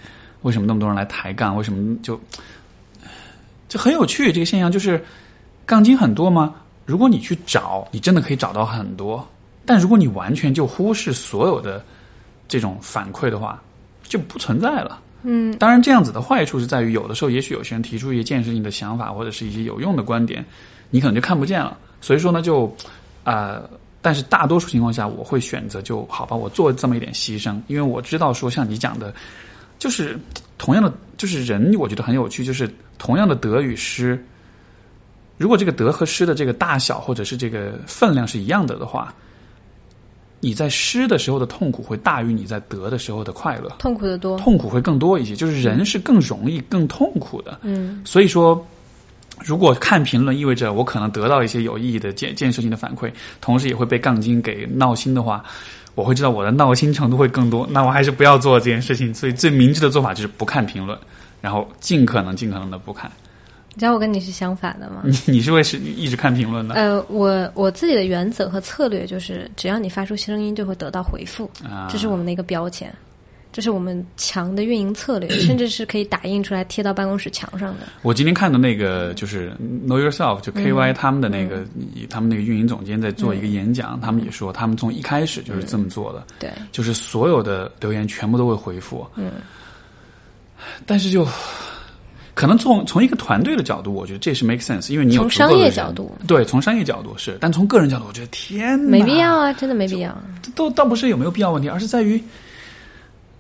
[0.43, 1.57] 为什么那么多人来抬杠？
[1.57, 2.21] 为什么就
[3.69, 4.31] 就很有趣？
[4.31, 5.03] 这个现象就是
[5.65, 6.55] 杠精很多吗？
[6.85, 9.27] 如果你去找，你真的可以找到很多。
[9.65, 11.83] 但如果你完全就忽视所有的
[12.47, 13.63] 这种反馈的话，
[14.15, 15.01] 就不存在了。
[15.25, 20.45] 嗯，当然，这样子的坏处是在于，有的时候也许有些人提出一些建设性的想法，或者是一些有用的观点，
[20.89, 21.77] 你可能就看不见了。
[22.01, 22.73] 所以说呢，就
[23.25, 23.69] 呃，
[24.01, 29.13] 但是大多数情况下，我会选择就好吧，我做这么一点牺牲，因为我知道说像你讲的，
[29.81, 30.17] 就是
[30.57, 34.25] 同样的，就是人，我觉得很有趣，就是同样的得与失，
[35.39, 39.13] 如果这个得和失的这个大小或者是这个分量是一样的的话。
[40.45, 45.35] 你在失的时候的痛苦会大于你在得的时候的快乐，痛苦的多，痛苦会更多一些。
[45.35, 48.63] 就是人是更容易更痛苦的，嗯，所以说，
[49.43, 55.43] 如果看评论意味着我可能得到一些有意义的建建设性的反馈，同时也会被杠精给闹心的话，
[55.95, 57.67] 我会知道我的闹心程度会更多。
[57.71, 59.15] 那我还是不要做这件事情。
[59.15, 60.99] 所以最明智的做法就是不看评论，
[61.41, 63.11] 然后尽可能尽可能的不看。
[63.75, 65.03] 你知道我跟你是相反的吗？
[65.05, 66.77] 你你是会是一直看评论的？
[66.77, 72.95] 呃，我我自己的原则和策略就是，只要你发出声音，就会得到回复，啊这是我们的一个标签，
[73.53, 77.81] 这是我们强的运营策略，甚至是可以打印出来贴到办公室墙上的。
[78.03, 79.51] 我今天看的那个就是
[79.89, 81.65] Know Yourself，就 KY 他们的那个，
[82.09, 89.33] 他们那个运营总监在做一个演讲，他们也说，他们从一开始就是这么做的，对，就是所有的留言全部都会回复，嗯，
[90.87, 91.27] 但是就。
[92.35, 100.17] 可能从从一个团队的角度，我觉得这是 make sense，因为你有从商业角度，对，从商业角度是，但从个人角度，我觉得天，没必要啊，真的没必要。
[100.55, 102.23] 都倒不是有没有必要问题，而是在于，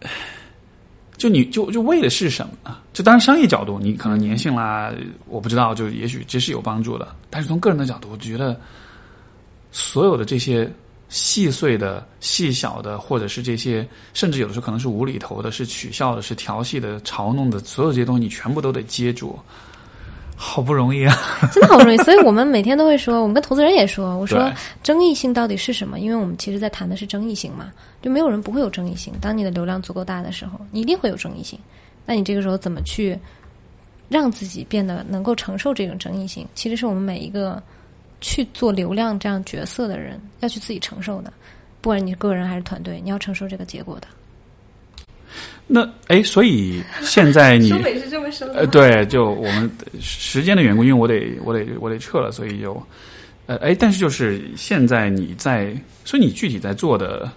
[1.18, 2.76] 就你就就为的是什么？
[2.92, 4.92] 就当然商业角度，你可能粘性啦，
[5.26, 7.08] 我不知道，就也许这是有帮助的。
[7.28, 8.58] 但是从个人的角度，我觉得
[9.72, 10.70] 所有的这些。
[11.14, 19.38] 细碎的、细小的，或者是这些，甚至有的时候可能是无厘头的、是取笑的、是调戏的、嘲弄的，所有这些东西，你全部都得接住，
[20.36, 21.16] 好不容易啊！
[21.54, 24.52] 真的好不容易，所以我们每天都会说，我们跟投资人也说，我说
[24.82, 26.00] 争议性到底是什么？
[26.00, 27.70] 因为我们其实在谈的是争议性嘛，
[28.02, 29.14] 就没有人不会有争议性。
[29.20, 31.56] 当你的流量足够大的时候，你一定会有争议性。
[32.04, 33.16] 那你这个时候怎么去
[34.08, 36.44] 让自己变得能够承受这种争议性？
[36.56, 37.62] 其实是我们每一个。
[38.24, 41.30] 去做流量这样角色的人，要去自己承受的，
[41.82, 44.06] 不管你个人还是团队，你要承受这个结果的。
[45.66, 48.60] 那哎，所以现在你 收尾是这么说的？
[48.60, 49.70] 呃，对，就我们
[50.00, 52.82] 时间的缘故，因为我得我得我得撤了，所以就
[53.44, 57.30] 呃哎，但是就是现在你在，所以你具体在做的，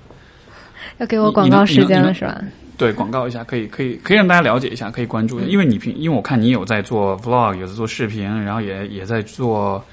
[1.00, 2.42] 要给我广告时间了是吧？
[2.78, 9.84] 对，广告一下，可以可以可以让大家了解一下，可以关注一下，因为你平，因为我看你有在做 vlog，有在做视频，然后也也在做。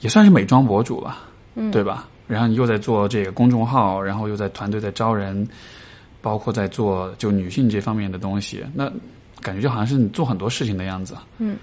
[0.00, 1.24] 也算是美妆博主吧，
[1.54, 2.08] 嗯对吧？
[2.26, 5.46] 然后你又在做这个公众号，然后又在团队在招人，
[6.20, 8.90] 包括在做就女性这方面的东西，那
[9.40, 11.16] 感觉就好像是你做很多事情的样子。
[11.38, 11.56] 嗯，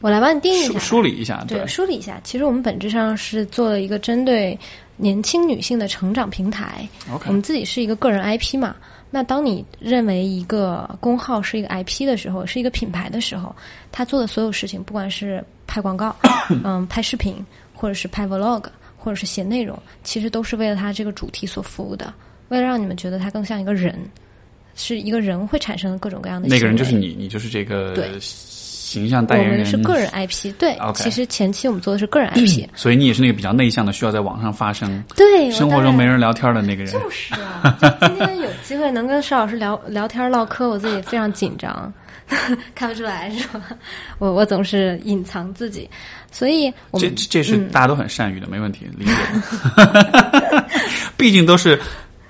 [0.00, 2.20] 我来帮你定义一下，梳理一下，对，梳理一下。
[2.22, 4.56] 其实我们本质上是做了一个针对
[4.96, 6.88] 年轻女性的成长平台。
[7.12, 8.76] OK，我们自己是一个个人 IP 嘛。
[9.12, 13.52] 那当你认为一个公号是一个 IP 的时候，是一个品牌的时候，
[13.90, 16.14] 他做的所有事情，不管是拍广告，
[16.64, 17.36] 嗯，拍视频，
[17.72, 18.64] 或者是拍 vlog，
[18.96, 22.12] 或者是写内容，其实都是为了他这个主题所服务的，
[22.48, 23.96] 为了让你们觉得他更像一个人，
[24.74, 26.48] 是一个人会产生各种各样的。
[26.48, 28.10] 那个人就是你，你就是这个对。
[28.90, 36.92] 形象代言人是个人 IP，对，其实前期我们做的是个人 IP， 所以你也是那个比较内向的，需要在网上发声，对，生活中没人聊天的那个人。
[36.92, 41.92] 就是啊，今天有机会能跟邵老师聊聊天唠嗑，我自己非常紧张，
[42.74, 43.60] 看不出来是吧？
[44.18, 45.88] 我我总是隐藏自己，
[46.30, 49.12] 所以这这是大家都很善于的，没问题，理解。
[51.16, 51.78] 毕竟都是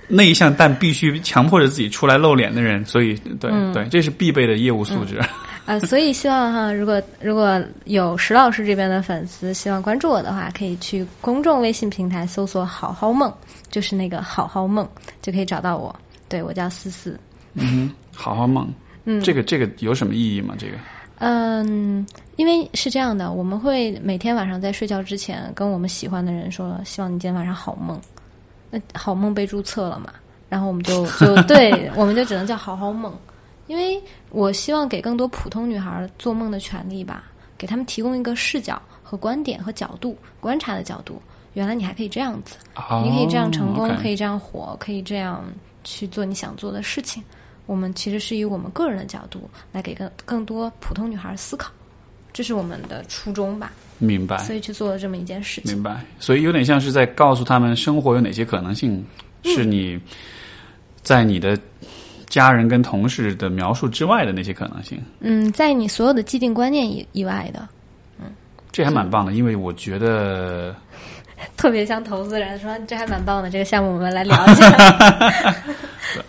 [0.08, 5.20] 内向但必须强迫着自己出来露脸的人，所以对对，这是必备的业务素质。
[5.66, 13.32] 啊，所以希望哈，如果如果有石老师这边的粉丝希望关注我的话，可以去公众微信平台搜索“好好梦”，
[13.70, 14.88] 就是那个“好好梦”，
[15.22, 15.94] 就可以找到我。
[16.28, 17.18] 对我叫思思。
[17.54, 18.68] 嗯，好好梦。
[19.04, 20.54] 嗯，这个这个有什么意义吗？
[20.58, 20.74] 这个？
[21.18, 22.06] 嗯，
[22.36, 28.00] 因为是这样的，我们会每天晚上在睡觉之前跟我们喜欢的人说，希望你今天晚上好梦。
[28.70, 30.12] 那好梦被注册了嘛？
[30.48, 33.12] 然后我们就 就对，我们就只能叫好好梦。
[33.66, 37.24] 因为我希望给更多普通女孩做梦的权利吧，
[37.56, 41.20] 给他们提供一个视角和观点和角度观察的角度。
[41.54, 42.56] 原来你还可以这样子，
[43.04, 45.44] 你可以这样成功，可以这样火，可以这样
[45.84, 47.22] 去做你想做的事情。
[47.70, 51.70] 我们其实是以我们个人的角度来给更更多普通女孩思考，
[52.32, 53.70] 这是我们的初衷吧。
[53.98, 54.38] 明白。
[54.38, 55.74] 所以去做了这么一件事情。
[55.74, 56.04] 明白。
[56.18, 59.04] 所以有点像是在告诉他们，生活有哪些可能性，
[59.44, 60.00] 是你
[61.02, 61.56] 在你的。
[62.28, 67.68] 家人跟同事的描述之外的那些可能性，嗯，在你所有的既定观念以以外的，
[68.20, 68.26] 嗯，
[68.70, 70.72] 这还蛮棒的，因为我觉得
[71.58, 74.70] 特别像投资人说，这还蛮棒的，这个项目我们来聊一下。
[76.14, 76.22] 对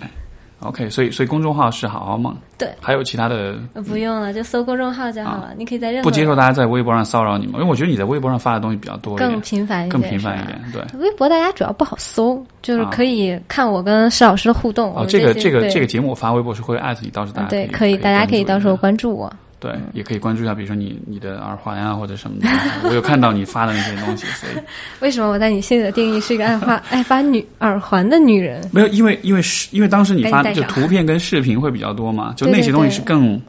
[0.61, 5.53] OK，所以所以公众号是好好梦，对，还有其他的呃不用了，就搜公众号就好了。
[5.57, 7.53] 你可以在任何不接受大家在微博上骚扰你吗？
[7.55, 10.45] 因为我觉得你在微博上发的东西比较多更，频繁一点，更频繁一。
[10.45, 10.61] 点。
[10.71, 14.95] 对，微博大家主要不好搜，就是啊可以看我跟施老师的互动。
[14.95, 19.33] 哦，这个这个这个节目我发微博是会艾特你，到时候大家对，可以，大家可以到时候关关注我。
[19.61, 22.47] 对，也可以关注一下，比如说你你的耳环啊或者什么的，
[22.89, 24.53] 我有看到你发的那些东西，所以。
[25.01, 28.67] 为什么我在你心里的定义是一个爱发 爱发女耳环的女人？
[28.73, 30.81] 没有，因为因为是因为当时你发就赶紧带上。
[30.81, 32.95] 图片跟视频会比较多嘛，就那些东西对。
[32.95, 33.39] 是更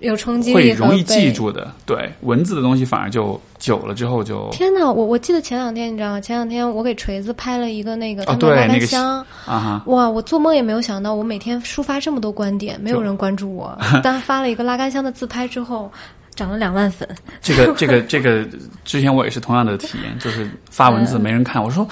[0.00, 1.32] 有冲击会力会容易记。
[1.32, 6.20] 住的，对，文字的东西反而就久了之后就天哪，我我记得前两天你知道吗？
[6.20, 9.82] 前两天我给锤子拍了一个那个哦他们的拉对那个杆箱，啊哈。
[9.86, 10.08] 哇！
[10.08, 13.76] 我做梦也没有想到，我每天抒发这么多观点，没有人关注我。
[14.02, 15.90] 但发了一个拉杆箱的自拍之后，
[16.34, 17.08] 涨了两万粉。
[17.42, 18.44] 这个这个 这个，
[18.84, 21.86] 之前我也是同样的体验，就是发文字没人看，我说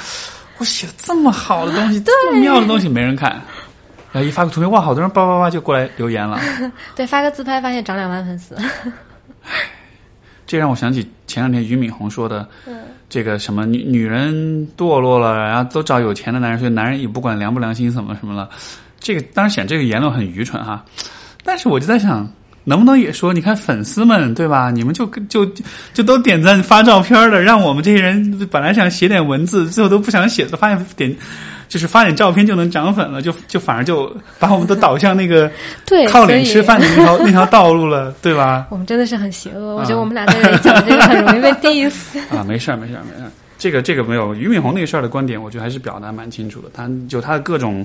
[0.59, 3.41] 我写的这么好的东西， 这么妙的东西没人看，
[4.17, 6.41] 然后一发个图片，哇，好多人叭叭叭就过来留言了，
[6.97, 8.57] 对，发个自拍发现涨两万粉丝。
[10.47, 12.79] 这让我想起前两天俞敏洪说的，嗯
[13.11, 14.35] 这个什么女女人
[14.75, 18.49] 堕落了，然后都找有钱的男人，所以男人也不管良不良心什么什么了。
[18.99, 20.83] 这个当然显这个言论很愚蠢哈，
[21.45, 22.27] 但是我就在想，
[22.65, 24.71] 能不能也说，你看粉丝们对吧？
[24.71, 25.45] 你们就就
[25.93, 31.15] 就都点赞发照片了，让我们这些人本来想写点文字，最后都不想写，发现点
[31.69, 35.51] 就是发点照片就能涨粉了，就就反而就把我们都导向那个
[35.87, 38.67] 对，靠脸吃饭的那条 那条道路了，对吧？
[38.71, 39.77] 我们真的是很邪恶。
[39.77, 42.19] 我觉得我们俩在这里讲这个很容易被 diss。
[42.37, 43.31] 啊，没事儿，没事儿，没事儿。
[43.59, 46.69] 这个这个没有俞敏洪那个事儿的观点，我觉得还是表达蛮清楚的。
[46.75, 47.85] 他就他的各种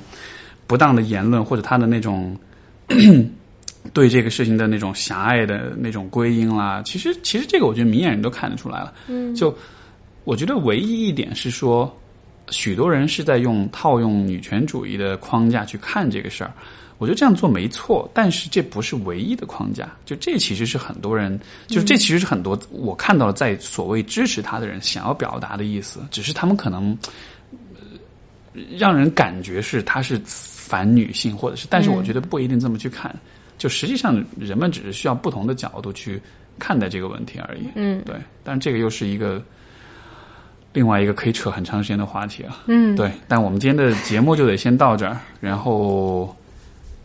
[0.67, 2.37] 不当的言论，或者他的那种
[3.93, 8.93] 对这个事情的那种狭隘的那种归因啦，其实其实这个我觉得明眼人都看得出来了。
[9.07, 9.55] 嗯，就
[10.23, 11.91] 我觉得唯一一点是说，
[12.51, 16.53] 许多人是在用套用女权主义的框架去看这个事儿。
[16.97, 19.91] 我觉得这样做没错，但是这不是唯一的框架。
[20.05, 26.95] 就这其实是很多人，就是这其实是很多我看到了在所谓支持他的人想要表达的意思，只是他们可能、
[27.73, 33.15] 呃让人感觉是他是反女性，或者是，但是我觉得不一定这么去看。
[33.57, 36.21] 就实际上，人们只是需要不同的角度去
[36.59, 37.61] 看待这个问题而已。
[37.75, 39.41] 嗯对，但这个又是一个
[40.73, 42.59] 另外一个可以扯很长时间的话题啊。
[42.67, 46.35] 嗯，对，但我们今天的节目就得先到这儿，然后，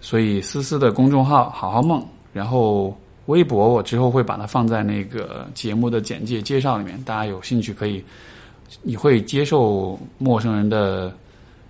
[0.01, 8.05] 所以思思的公众号“好好梦”，然后微博我之后会把它放在那个节目的简介介绍里面，大家有兴趣可以。
[8.83, 11.13] 你会接受陌生人的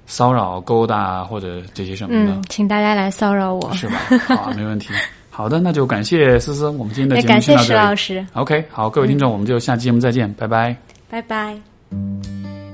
[0.06, 4.00] 骚扰、勾搭或者这些什么的，嗯，请大家来骚扰我，是吧？
[4.26, 4.94] 好啊，没问题。
[5.28, 7.68] 好的，那就感谢思思，我们今天的节目也感谢先到这里。
[7.68, 10.74] 石老师，OK，好，各位听众，我们就下期节目再见，拜拜。
[11.10, 11.75] 拜拜。
[11.90, 12.65] 嗯。